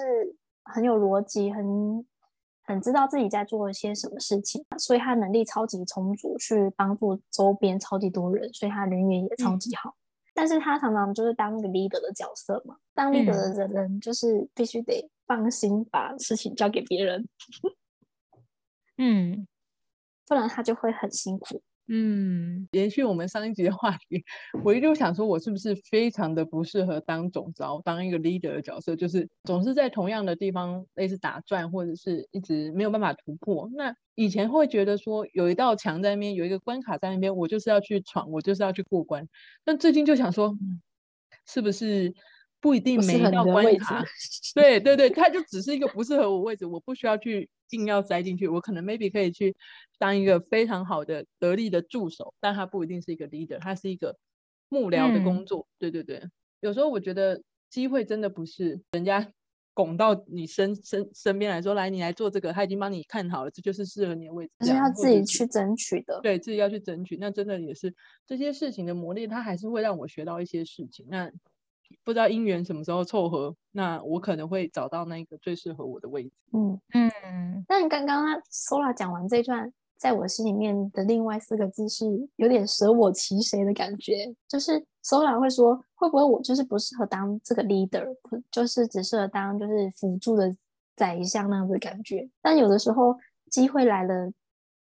[0.64, 2.06] 很有逻辑，很
[2.64, 9.88] 很知道自己在做一些什么事情，所以他能力超级充足，去帮助周边超级多人，所以他人缘也超级好。
[9.88, 9.96] 嗯、
[10.36, 17.26] 但是他常常就是当那个 leader 的角色嘛，当 leader 的人就是必须得放心把事情交给别人。
[18.98, 19.48] 嗯。
[20.28, 21.62] 不然他就会很辛苦。
[21.88, 24.24] 嗯，延续我们上一集的话题，
[24.64, 33.70] 我一直想说，我是不是非常的不适合当总招，当一个 leader 的角色，就是总是在同样的地方类似打转，或者是一直没有办法突破。
[33.74, 39.28] 那以前会觉得说，有一道墙在那边，有一个关卡在那边，我就是要去闯，我就是要去过关。
[39.64, 40.56] 但最近就想说，
[41.46, 42.12] 是不是
[42.60, 44.04] 不一定每一道关卡？
[44.54, 47.48] 对对对，它就只是一个不适合我位置，我不需要去。
[47.70, 49.56] 硬要塞进去，我可能 maybe 可以去
[49.98, 54.16] 当一个非常好的得力的助手，但它不一定是一个 leader，它是一个
[54.68, 55.62] 幕僚的工作。
[55.62, 56.22] 嗯、对对对，
[56.60, 59.32] 有时候我觉得机会真的不是人家
[59.74, 66.20] 拱到你身身身边来说，来你来做这个，他已经帮你看好了，这就是适合你的位置，是要自己去争取的。
[66.22, 67.92] 对，自己要去争取，那真的也是
[68.24, 71.04] 这些事情的磨练，它还是会让我学到一些事情。
[71.08, 71.32] 那。
[72.04, 76.32] 不知道姻缘什么时候凑合，那我可能会找到那个最适合我的位置。
[76.52, 77.64] 嗯嗯。
[77.68, 82.04] 那你刚刚 Sola 讲完这段，在我心里面的另外四个字是
[82.36, 88.06] 有点舍我其谁的感觉，就是 Sola 会说，会不会我就是不适合当这个 leader，
[88.50, 90.54] 就是只适合当就是辅助的
[90.94, 92.28] 宰相那样的感觉。
[92.40, 93.16] 但有的时候
[93.50, 94.32] 机会来了，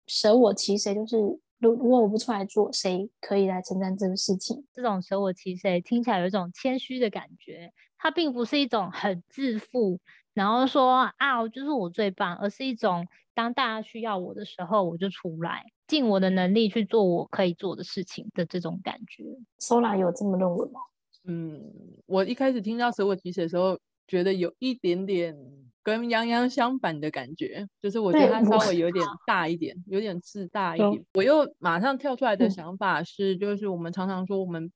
[0.07, 1.17] 舍我其谁，就是
[1.61, 4.65] 如如果我不出来做，谁可以来承担这个事情？
[4.73, 10.01] 这种舍我其谁听起来有一种谦虚的感觉，它并不是一种很自负。
[10.33, 19.25] 然后说啊，就是我最棒，而是一种当大家需要我的时候，我就出来，尽我的能力去做我可以做的事情的这种感觉。
[19.59, 20.81] Sola 有这么认为吗？
[21.25, 21.71] 嗯，
[22.07, 25.37] 我一开始听到舍我其谁的时候，觉得有一点点
[25.83, 31.05] 跟洋洋相反的感觉，就是我觉得他稍微有点大一点，有点自大一点。
[31.15, 34.71] 我又马上跳出来的想法是，就是我们常常说我们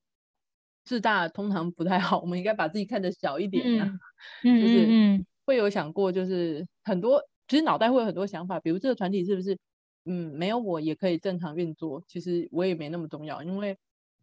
[0.85, 3.91] 自大通常不太好，我们应该把自己看得小一点呀、啊。
[4.45, 5.27] 嗯，就是嗯。
[5.47, 9.59] 会有想过，就是很多，其实脑袋会有很多想法，比如这个团体是不是，
[10.07, 13.77] 嗯，没有我也可以正常运作，其实我也没那么重要，因为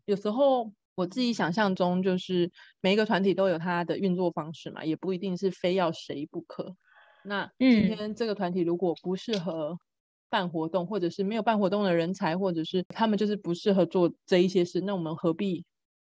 [0.06, 2.52] 有时候我自己想象中，就是
[2.82, 6.76] 每一个团体都有它的运作方式嘛，也不一定是非要谁不可。
[7.24, 9.78] 那今天这个团体如果不适合
[10.30, 15.66] 办活动，或者是没有办活动的人才，或者是他们就是不适合做这一些事，那我们何必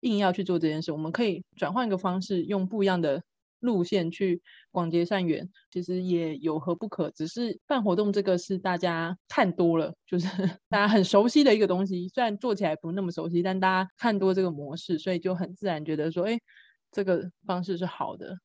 [0.01, 0.93] 硬要去做这件事？
[0.93, 3.23] 我们可以转换一个方式，用不一样的。
[3.63, 7.11] 路线去广结善缘，其实也有何不可？
[7.13, 10.27] 只是办活动这个是大家看多了，就是
[10.69, 12.09] 大家很熟悉的一个东西。
[12.09, 16.39] 虽然做起来不那么熟悉，但大家看多这个模式，所以就很自然觉得说，哎，
[16.91, 18.37] 这个方式是好的，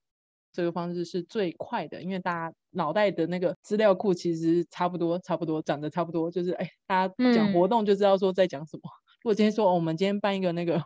[0.53, 2.01] 这个方式是最快的。
[2.03, 8.81] 因为大家脑袋的那个资料库其实差不多，差不多长得差不多，就是哎，大家讲活动就知道说在讲什么。
[8.83, 10.83] 嗯、如果今天说、哦、我们今天办一个那个。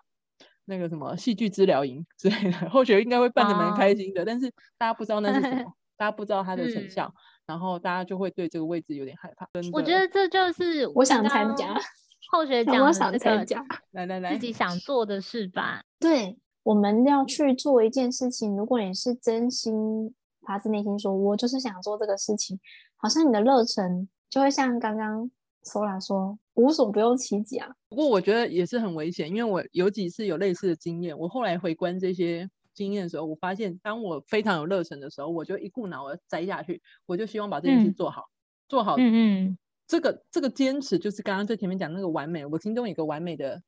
[0.71, 9.45] 那个什么戏剧治疗营之类的， 或许应该会办的蛮开心的，啊，但是大家不知道那是什么， 大家不知道它的成效，嗯，然后大家就会对这个位置有点害怕。
[9.73, 11.75] 我觉得这就是我想参加，
[12.31, 15.83] 后学讲我想参加，来来来，自己想做的事吧。
[15.99, 20.15] 对，我们要去做一件事情，如果你是真心
[20.47, 22.57] 发自内心说，我就是想做这个事情，
[22.95, 25.29] 好像你的热忱就会像刚刚
[25.65, 26.39] Sola 说。
[26.55, 27.69] 无所不用其极啊！
[27.87, 31.17] 不过我觉得也是很危险，因为我有几次有类似的经验。
[31.17, 38.33] 我后来回观这些经验的时候，我发现当我非常有热忱的时候，我就一股脑的栽下去，我就希望把这件事做好，嗯、
[38.67, 38.95] 做好。
[38.97, 39.57] 嗯嗯。
[39.87, 43.61] 这个这个坚持就是刚刚最前面讲那个完美，我心中有个完美的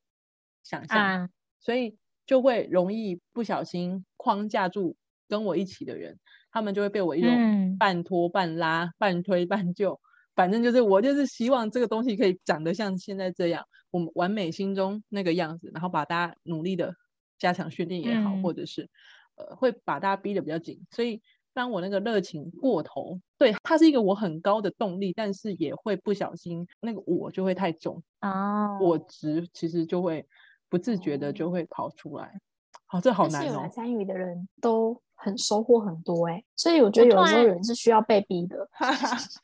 [0.63, 4.95] 想象，啊、所以就会容易不小心框架住
[5.27, 6.19] 跟我一起的人，
[6.51, 9.99] 他们就会被我一种半拖半拉、嗯、半推半就。
[10.35, 16.95] 反正就是我就是希望这个东西可以长得像现在这样，我们完美心中那个样子，然后把大家努力的
[17.37, 18.89] 加强训练也好，嗯、或者是
[19.35, 20.85] 呃会把大家逼得比较紧。
[20.89, 21.21] 所以
[21.53, 30.25] 当我那个热情过头，对，它是一个我很高的动力，但是也会不小心那个我就会太重啊，我值其实就会
[30.69, 32.39] 不自觉的就会跑出来。
[32.87, 33.61] 好、哦，这好难哦。
[33.61, 34.99] 来参与的人都。
[35.23, 38.69] 很收获很多哎、欸，所以我觉得有时候人是需要被逼的。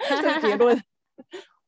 [0.10, 0.78] 这个结论，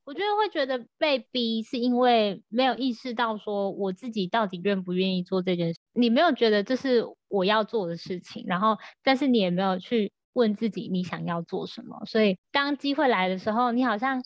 [0.04, 5.80] 我觉得会觉得被逼是因为没有意识到说我自己到底愿不愿意做这件事。
[5.94, 12.04] 你没有觉得这是我要做的事情，然后但是你也没有去问自己你想要做什么。
[12.04, 14.22] 所以当机会来的时候，你好像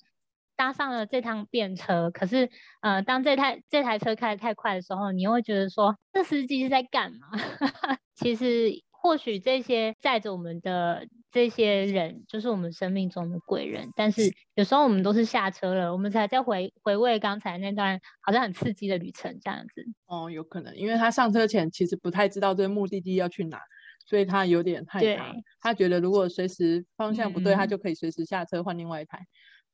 [0.57, 7.29] 搭上了这趟便车，可是呃，当这台这台车开得太快的时候，你又会觉得说这司机是在干嘛？
[8.16, 8.85] 其实。
[9.00, 13.88] 或许这些载着我们的这些人，就是我们生命中的贵人。
[13.94, 19.85] 但是有时候我们都是下车了，我们才在回回味刚才那段好像很刺激的旅程这样子。
[20.06, 23.61] 哦，有可能，因为他上车前其实不太知道这个目的地要去哪，
[24.06, 25.35] 所以他有点害怕。
[25.61, 29.26] 他觉得如果随时方向不对，嗯、他就可以随时下车换另外一台。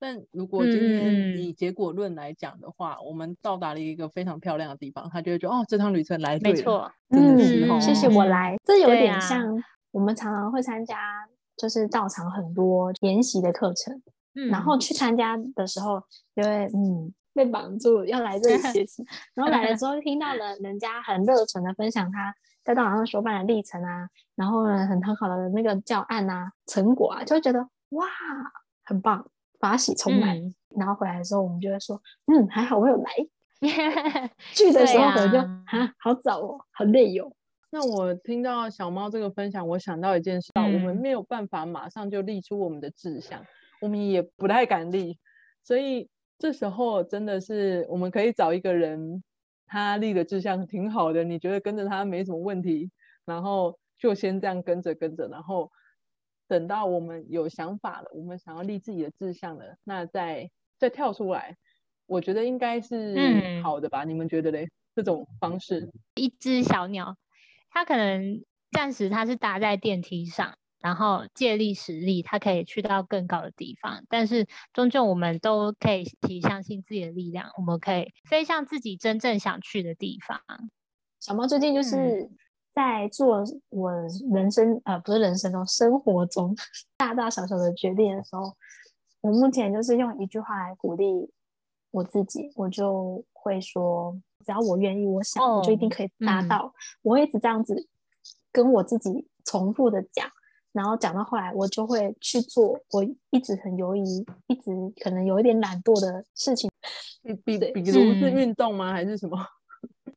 [0.02, 8.56] 但如果今天以结果论来讲的话，嗯，我们到达了一个非常漂亮的地方，他就会觉得哦，这趟旅程来对了，没错，真的是，嗯，谢谢我来。
[8.64, 9.46] 这有点像
[9.92, 10.98] 我们常常会参加，
[11.56, 14.02] 就是到场很多研习的课程，
[14.34, 16.00] 嗯，然后去参加的时候，
[16.34, 22.34] 就会嗯被绑住要来这里学习， 然后来了之后听到了人家很热忱的分享他
[22.64, 27.60] 在道场上修办的历程啊，然后呢很很好的那个教案啊成果啊，就会觉得
[27.90, 28.04] 哇
[28.82, 29.24] 很棒。
[29.62, 33.12] 法喜充满、嗯，然后回来的时候，我们就会说：“嗯，还好我有来。
[34.52, 37.32] ”去的时候可能就啊，啊，好早哦，好累哟、哦。
[37.70, 43.40] 那我听到小猫这个分享，我想到一件事、嗯，我们没有办法马上就立出我们的志向，
[43.80, 45.16] 我们也不太敢立，
[45.62, 46.08] 所以
[46.40, 49.22] 这时候真的是我们可以找一个人，
[49.68, 52.90] 他立的志向挺好的，你觉得跟着他没什么问题，
[53.24, 55.70] 然后就先这样跟着跟着，然后。
[56.52, 61.56] 等到我们有想法了，我们想要立自己的志向了，那再再跳出来，
[62.04, 64.04] 我觉得应该是好的吧？
[64.04, 64.68] 嗯、你们觉得嘞？
[64.94, 67.16] 这种方式，一只小鸟，
[67.70, 74.04] 它可能暂时它是搭在电梯上，然后借力使力，它可以去到更高的地方。
[74.10, 80.42] 但是终究我们都可以提相信自己的力量，我们可以飞向自己真正想去的地方。
[81.18, 82.28] 小猫最近就是
[82.74, 83.92] 在做我
[84.32, 86.54] 人生、嗯、呃，不是人生中，生活中
[86.96, 88.54] 大大小小的决定的时候，
[89.20, 91.30] 我目前就是用一句话来鼓励
[91.90, 94.20] 我自己，我就会说。
[94.44, 96.62] 只要我愿意，我想，我就一定可以达到。
[96.62, 97.86] Oh, 我会一直这样子
[98.50, 100.28] 跟我自己重复的讲，
[100.72, 102.76] 然后讲到后来，我就会去做。
[102.90, 104.02] 我一直很犹豫，
[104.48, 106.68] 一直可能有一点懒惰的事情。
[107.22, 108.90] 比比比如是运动吗？
[108.90, 109.38] 嗯、还是什么？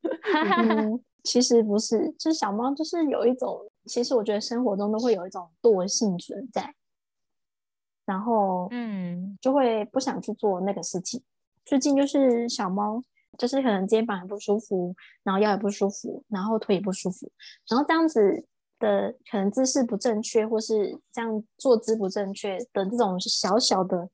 [0.58, 6.74] 嗯，其实不是，就是小猫，就是有一种，其实我觉得生活中都会有一种惰性存在，
[8.06, 11.22] 然后嗯，就会不想去做那个事情。
[11.66, 13.04] 最近就是小猫。
[13.38, 17.30] 就是可能肩膀很不舒服，然后腰也不舒服，然后腿也不舒服，
[17.68, 18.46] 然后这样子
[18.80, 24.10] 的可能姿势不正确，或是这样坐姿不正确的这种小小的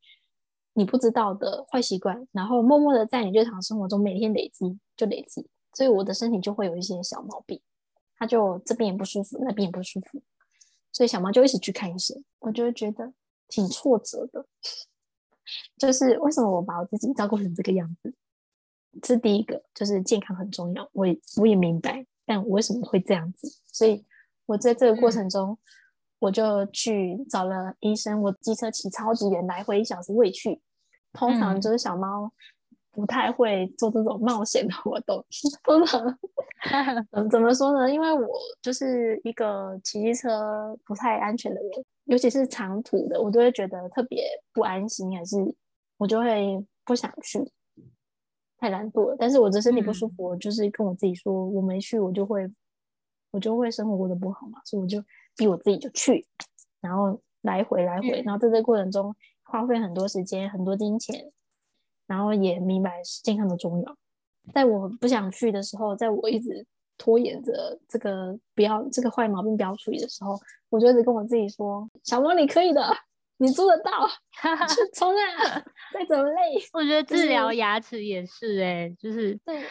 [0.73, 7.61] 你不知道的坏习惯，然后默默的在你日常生活中每天累积就累积，所以我的身体就会有一些小毛病，
[8.17, 10.21] 它就这边也不舒服，那边也不舒服，
[10.91, 13.13] 所以小猫就一直去看医生，我就会觉得
[13.47, 14.45] 挺挫折的，
[15.77, 18.13] 就是为什么我把我自己照顾成这个样子？
[19.01, 20.89] 这是第一个，就是健康很重要。
[20.91, 23.47] 我也我也明白，但我为什么会这样子？
[23.71, 24.05] 所以
[24.45, 25.57] 我在这个过程中，嗯、
[26.19, 28.21] 我就去找了医生。
[28.21, 30.61] 我机车骑超级远，来回一小时，未去。
[31.13, 32.33] 通常就是小猫
[32.91, 35.23] 不太会做这种冒险的活动。
[35.63, 36.01] 通常
[37.11, 37.91] 怎么怎么说呢？
[37.91, 38.27] 因为我
[38.61, 41.71] 就是一个骑机车不太安全的人，
[42.05, 44.23] 尤其是长途的，我都会觉得特别
[44.53, 45.37] 不安心，还是
[45.97, 47.51] 我就会不想去。
[48.57, 52.47] 太懒惰了，但是我这身体不舒服，我、嗯、就是跟我自己说，我没去，我就会，
[53.31, 55.03] 我就会生活过得不好嘛，所以我就
[55.35, 56.23] 逼我自己就去，
[56.79, 61.25] 然后来回来回，嗯、然后在这个过程中花费很多时间、很多金钱，
[62.11, 63.97] 然后也明白健康的重要。
[64.53, 66.65] 在我不想去的时候，在我一直
[66.97, 70.37] 拖延着这个不要这个坏毛病不要处理的时候，
[70.69, 72.83] 我就一直跟我自己说：“小猫，你可以的。”
[73.37, 74.07] 你做得到，
[74.67, 75.57] 去冲啊！
[75.91, 79.63] 再怎么累，我觉得治疗牙齿也是哎、欸，就是对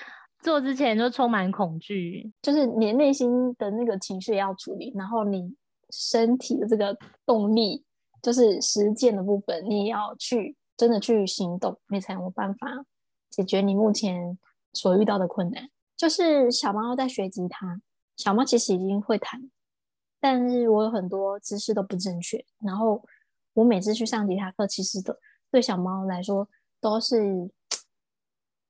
[0.43, 5.55] 做之前就充满恐惧，就是你内心的那个情绪要处理，然后你
[5.91, 7.84] 身体的这个动力，
[8.20, 12.87] 就是实践的部分，你也要去真的去行动，你才有办法
[13.28, 14.39] 解决你目前
[14.72, 15.68] 所遇到的困难。
[15.95, 17.83] 就是小猫在学吉他，
[18.16, 19.51] 小猫其实已经会弹，
[20.18, 23.05] 但是我有很多姿势都不正确，然后。
[23.55, 25.12] 我每次去上吉他课，其实都
[25.51, 26.49] 对小猫来说
[26.81, 27.51] 都是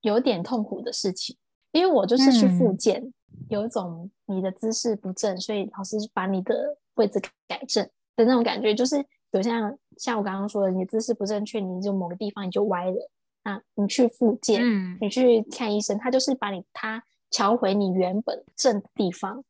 [0.01, 1.37] 有点痛苦的事情，
[1.73, 3.13] 因为我就是去复健，嗯、
[3.51, 7.85] 有一种你的姿势不正，所以老师把你的位置改正
[8.17, 13.11] 的那种感觉，就是有像像我刚刚说的，你姿势不正确，你就某个地方你就歪了，
[13.45, 19.45] 那你去复健，嗯、你去看医生，他就是把你他调回你原本正的地方，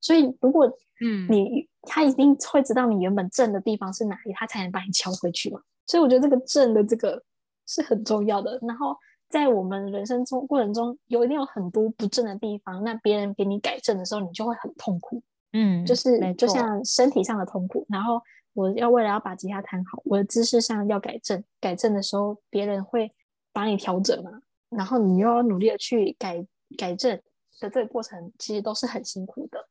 [0.00, 0.66] 所以如果
[1.00, 1.68] 嗯你。
[1.86, 5.60] 他一定会知道你原本正的地方是哪里，他才能把你敲回去嘛。
[5.86, 7.22] 所以我觉得这个正的这个
[7.66, 8.58] 是很重要的。
[8.62, 8.96] 然后
[9.28, 15.22] 在我们人生中过程中，有一定有很多不正的地方，那别人给你改正的时候，你就会很痛苦。
[15.52, 17.84] 嗯，就是就像身体上的痛苦。
[17.90, 18.18] 然后
[18.54, 23.12] 我要为了要把吉他弹好，我的姿势上要改正，改正的时候别人会
[23.52, 24.30] 把你调整嘛。
[24.70, 26.44] 然后你又要努力的去改
[26.78, 27.20] 改正
[27.60, 29.68] 的这个过程，其实都是很辛苦的。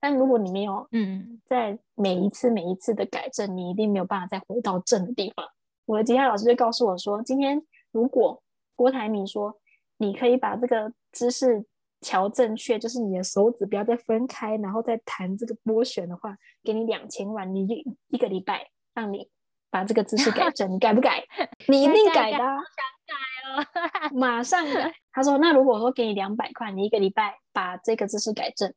[0.00, 5.46] 但如果你没有，嗯，在每一次每一次的改正，你一定没有办法再回到正的地方。
[5.84, 8.42] 我的吉他老师就告诉我说，今天如果
[8.74, 9.58] 郭台铭说
[9.98, 11.64] 你可以把这个姿势
[12.02, 19.26] 调正确，就是你的手指不要再分开，然后再弹这个拨弦的话，给你两千万，你一一个礼拜让你
[19.70, 21.24] 把这个姿势改正，你改不改？
[21.68, 24.92] 你一定改的，啊，想改哦，马上改。
[25.12, 28.74] 他说，那如果说给你两百块，你一个礼拜把这个姿势改正。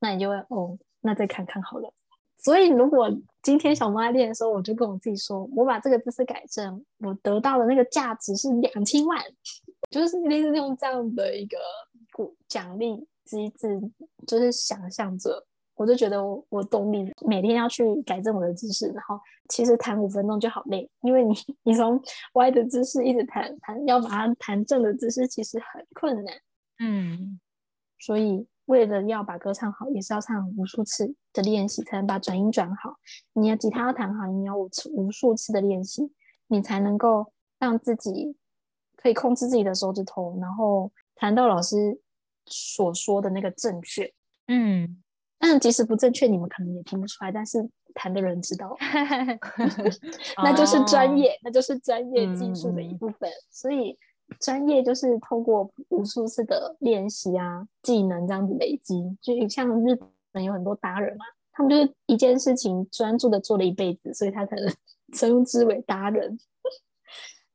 [0.00, 1.92] 那你就会哦，那再看看好了。
[2.38, 3.08] 所以如果
[3.40, 9.22] 今天小猫练的时候，我就跟我自己说，我把这个姿势改正，我得到的那个价值是两千万，
[9.90, 11.56] 就是类似用这样的一个
[12.12, 13.80] 鼓奖励机制，
[14.26, 15.44] 就是想象着，
[15.74, 21.34] 我就觉得我，我动力每天要去改正我的姿势，然后其实弹五分钟就好累，因为你
[21.64, 22.00] 你从
[22.34, 26.34] 歪的姿势一直弹弹，要把它弹正的姿势其实很困难，
[26.78, 27.40] 嗯，
[27.98, 28.46] 所以。
[28.66, 32.94] 为了要把歌唱好，也是要唱无数次的练习，才能把转音转好。
[33.32, 36.12] 你要吉他要弹好，你要无无数次的练习，
[36.46, 38.36] 你才能够让自己
[38.96, 42.00] 可以控制自己的手指头，然后弹到老师
[42.46, 44.12] 所说的那个正确。
[44.48, 45.02] 嗯，
[45.38, 48.76] 但即使不正确，你们可能也听不出来，但是弹的人知道，
[50.42, 53.30] 那就是专业，哦、那就是专业技术的一部分。
[53.30, 53.96] 嗯、所以
[54.40, 59.96] 专业就是通过无数次的练习啊，技能这样子累积，就像日
[60.32, 64.74] 本有很多达人嘛，他们就是一件事情专注的做了一辈子，所以他才能
[65.14, 66.38] 称之为达人。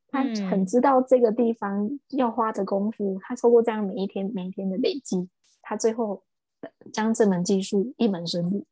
[0.10, 5.28] 他很知道这个地方要花的功夫，他透过这样每一天每一天的累积，
[5.62, 6.24] 他最后
[6.94, 8.66] 将这门技术一门深入，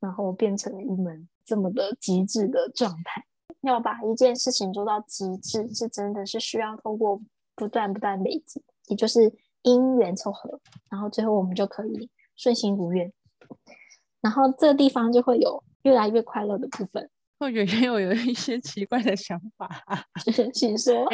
[0.00, 3.24] 然后变成一门这么的极致的状态。
[3.62, 7.20] 要把一件事情做到极致，是真的是需要透过
[7.54, 9.32] 不断不断累积，也就是
[9.62, 13.12] 因缘凑合，然后最后我们就可以顺心如愿，
[14.20, 17.08] 然后这个地方就会有越来越快乐的部分。
[17.42, 19.68] 或许也有有一些奇怪的想法，
[20.54, 21.04] 请说。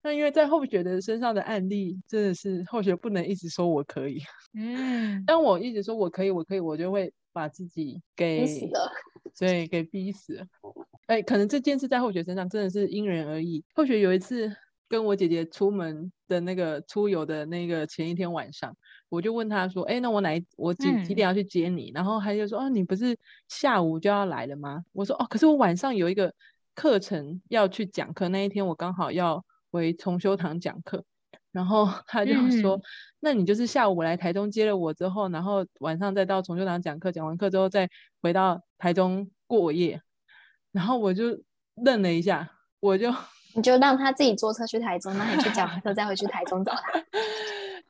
[0.00, 4.20] 那因为在后学的身上的案例，真的是后学不能一直说我可以。
[4.56, 8.92] 嗯，当我一直说我可以，我可以，我就会把自己给逼死了，
[9.36, 10.46] 对，给逼死了。
[11.08, 13.64] 哎，可能这件事在后学身上真的是因人而异。
[13.74, 14.54] 后学有一次。
[14.90, 18.76] 跟我姐姐出门的那个出游的那个前一天晚上，
[19.08, 23.16] 我就问她说：“哎，那我哪我几几点要去接你？”嗯、然后她就说：“哦，你不是
[23.46, 26.34] 下午就要来了吗？”我说：“哦，可是我晚上有一个
[26.74, 31.04] 课程要去讲课，那一天我刚好要回重修堂讲课。”
[31.52, 32.82] 然后 她就说：“嗯、
[33.20, 37.88] 那你就是下午来台中接了我之后，然后晚上再到重修堂讲课，讲完课之后再
[38.20, 40.02] 回到台中过夜。”
[40.72, 41.40] 然后我就
[41.76, 43.14] 愣了一下，我就。
[43.54, 46.98] 你就让他自己坐车去台中，那你去讲完课再回去台中找他。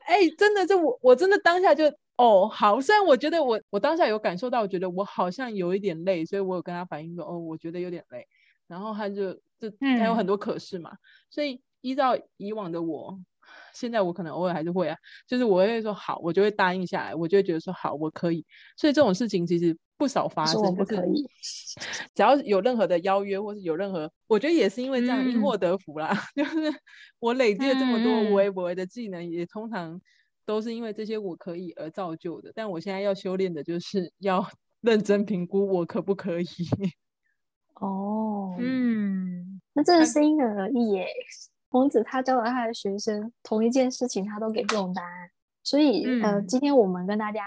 [0.05, 1.85] 哎、欸，真的，就我我真的当下就
[2.17, 8.27] 哦好，虽然我觉得我我当下有感受到，我觉得我好像有一点累，所以我有跟他反映说哦，我觉得有点累。
[8.67, 10.97] 然后他就就他有很多可是嘛，嗯、
[11.29, 13.19] 所以依照以往的我。
[13.73, 14.97] 现在我可能偶尔还是会啊，
[15.27, 18.45] 就是我会说好，我就会答应下来，我就会觉得说好，我可以。
[18.77, 21.25] 所以这种事情其实不少发生，我不可以。
[22.13, 26.11] 只要有任何的邀约，或是有任何，我觉得也是因为这样因祸得福啦。
[26.35, 26.73] 嗯、 就是
[27.19, 30.01] 我累积了这么多无为不为的技能，嗯、也通常
[30.45, 32.51] 都是因为这些我可以而造就的。
[32.53, 34.45] 但我现在要修炼的就是要
[34.81, 36.45] 认真评估我可不可以。
[37.75, 41.07] 哦，嗯，那这是因人而异耶。
[41.71, 45.31] 孔子他教了他的学生同一件事情，他都给不同答案。
[45.63, 47.41] 所以，嗯、呃，今天我们跟大家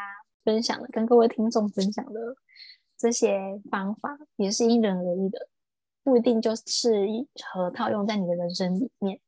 [0.44, 2.34] 分享的，跟各位听众分享的
[2.96, 3.38] 这些
[3.70, 5.48] 方法，也是因人而异的，
[6.02, 9.20] 不一定就是一合套用在你的人生里面。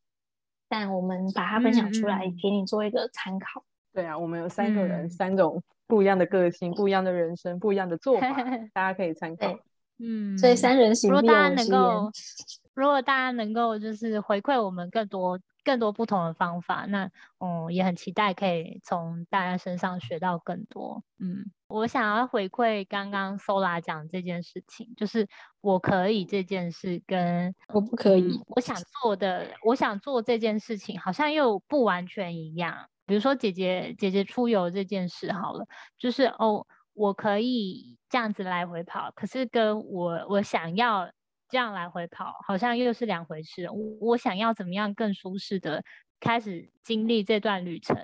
[0.67, 3.61] 但我们把它分享出来，给你做一个参考。
[3.61, 8.29] 嗯、对啊，我们有三个人，嗯、三种不一样的个性，不一样的人生，不一样的做法，
[8.73, 9.59] 大家可以参考。
[9.99, 11.81] 嗯，所以三人行必有我师焉。
[12.77, 17.11] 如果大家能够就是回馈我们更多更多不同的方法，那
[17.41, 21.03] 嗯也很期待可以从大家身上学到更多。
[21.19, 25.27] 嗯，我想要回馈刚刚 Sola 讲这件事情，就是
[25.63, 32.89] 我可以这件事跟我不可以，嗯，我想做的，我想做这件事情好像又不完全一样。
[33.07, 35.67] 比如说姐姐姐姐出游这件事好了，
[35.99, 41.11] 就是哦我可以这样子来回跑，可是跟我我想要。
[41.49, 43.71] 这样来回跑，好像又是两回事。
[43.71, 45.85] 我我想要怎么样更舒适的
[46.19, 47.97] 开始经历这段旅程，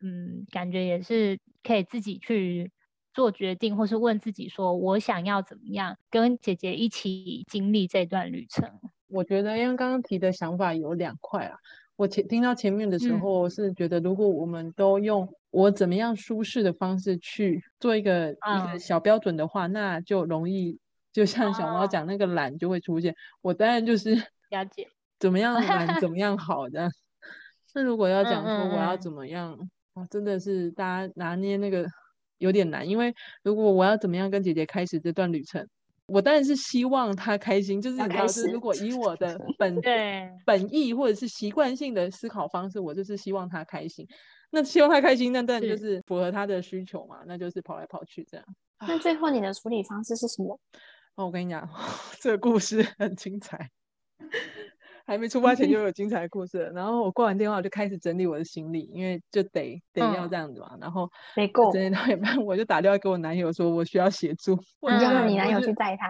[0.00, 2.70] 嗯，感觉也是可以自己去
[3.14, 8.68] 做决定，或是问自己说，我想要怎么样跟姐姐一起经历这段旅程。
[9.08, 11.56] 我觉得，因为刚刚提的想法有两块啊。
[11.96, 20.78] 我前听到前面的时候，是觉得如果我们都用我怎么样舒适的方式去做一个、嗯、一个小标准的话，那就容易。
[21.12, 24.14] 就像小猫讲那个懒就会出现，哦、我当然就是
[24.50, 24.88] 了解
[25.18, 26.90] 怎么样懒怎么样 好的。
[27.74, 29.70] 那如果要讲说我要怎么样，嗯嗯
[30.02, 31.86] 嗯真的是大家拿捏那个
[32.38, 35.66] 有点难，因为如果我要怎么样跟姐姐开始这段旅程，
[36.06, 44.06] 我当然是希望她开心，就是你知道，是如果以我的 本对本意或者是习惯性的思考方式，我就是希望她开心。
[44.50, 48.44] 那希望她开心，那当然就是符合她的需求嘛，那就是跑来跑去这样。
[48.86, 50.58] 那最后你的处理方式是什么？
[51.14, 51.68] 哦，我跟你讲，
[52.20, 53.68] 这个故事很精彩，
[55.06, 56.72] 还没出发前就有精彩的故事。
[56.74, 60.70] 然后我挂完电话，我就开始整理我的行李，因为就得得要这样子嘛。
[60.72, 64.54] 嗯、然后没够整理到一半，我就打电话给我男友说，我需要协助。
[64.90, 66.08] 你就让你男友去载他？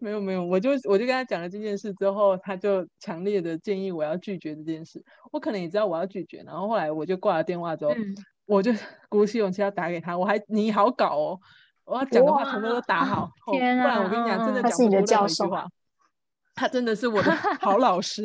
[0.00, 5.04] 没有没有，我就我就跟他讲了这件事之后，他就强烈的建议我要拒绝这件事。
[5.32, 8.14] 我可能也知道我要拒绝，然后后来我就挂了电话之后，嗯、
[8.46, 8.72] 我就
[9.08, 10.16] 鼓起勇气要打给他。
[10.16, 11.40] 我还你好搞哦。
[11.90, 15.66] 我要讲的话全部都打好，不然我跟你讲，真的讲不出任何一句话。
[16.54, 18.24] 他真的是我的好老师，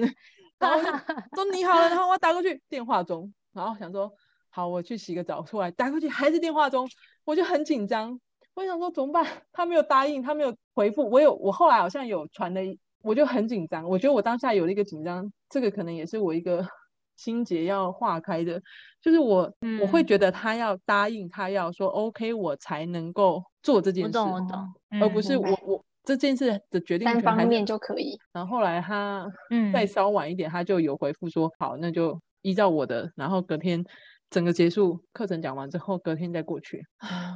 [0.60, 0.84] 然后我
[1.36, 4.12] 说你好了，然后我打过去，电话中，然后想说
[4.52, 6.88] 好，我去洗个澡出来，打过去还是电话中，
[7.24, 8.20] 我就很紧张，
[8.54, 9.26] 我想说怎么办？
[9.52, 12.62] 他没有答应，他没有回复，我有，我后来好像有传了，
[13.02, 16.64] 我就很紧张，我觉得我当下有了一个紧张，这个可能也是我一个。
[17.16, 18.62] 心结要化开的，
[19.02, 28.16] 就是我，嗯、我会觉得他要答应，他要说 OK，我才能够做这件事，我懂，我懂，而不是我、嗯、我这件事的决定权单方面就可以。
[28.32, 29.26] 然后后来他
[29.74, 33.84] 再稍晚一点，他就有回复说、嗯、好，那就依照我的，然后隔天
[34.30, 36.86] 整个结束课程讲完之后，隔天再过去。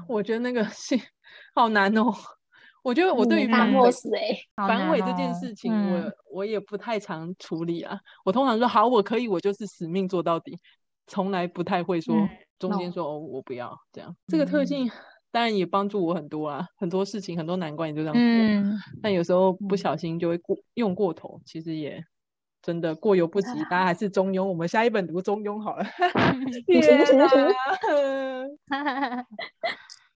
[0.07, 0.95] 我觉得那个 是
[1.55, 2.13] 好难哦。
[2.83, 3.89] 我觉得我对于反悔，
[4.55, 7.99] 反悔这件事情我，我、嗯、我也不太常处理啊。
[8.23, 10.57] 我通常说好，我可以，我就是死命做到底，
[11.07, 12.15] 从来不太会说
[12.57, 14.15] 中间说、嗯、哦，我不要这样。
[14.27, 14.89] 这个特性
[15.31, 18.21] 当然也帮助我很多啊，很多事情很多难关也就这样过。
[18.21, 22.03] 嗯、但有时候不小心就会过用过头，其实也
[22.61, 23.47] 真的过犹不及。
[23.69, 25.85] 大家还是中庸，我们下一本读中庸好了。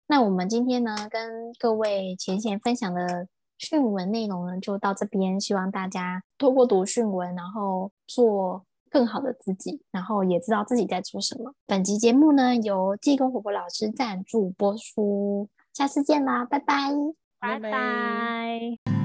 [0.07, 5.39] 那我们今天呢，跟各位浅显分享的训文内容呢，就到这边。
[5.39, 11.55] 希望大家透过读训文，然后做更好的自己，然后也知道自己在做什么。
[11.65, 15.47] 本集节目呢，由济公活泼老师赞助播出。
[15.73, 16.91] 下次见啦，拜拜，
[17.39, 19.00] 拜拜。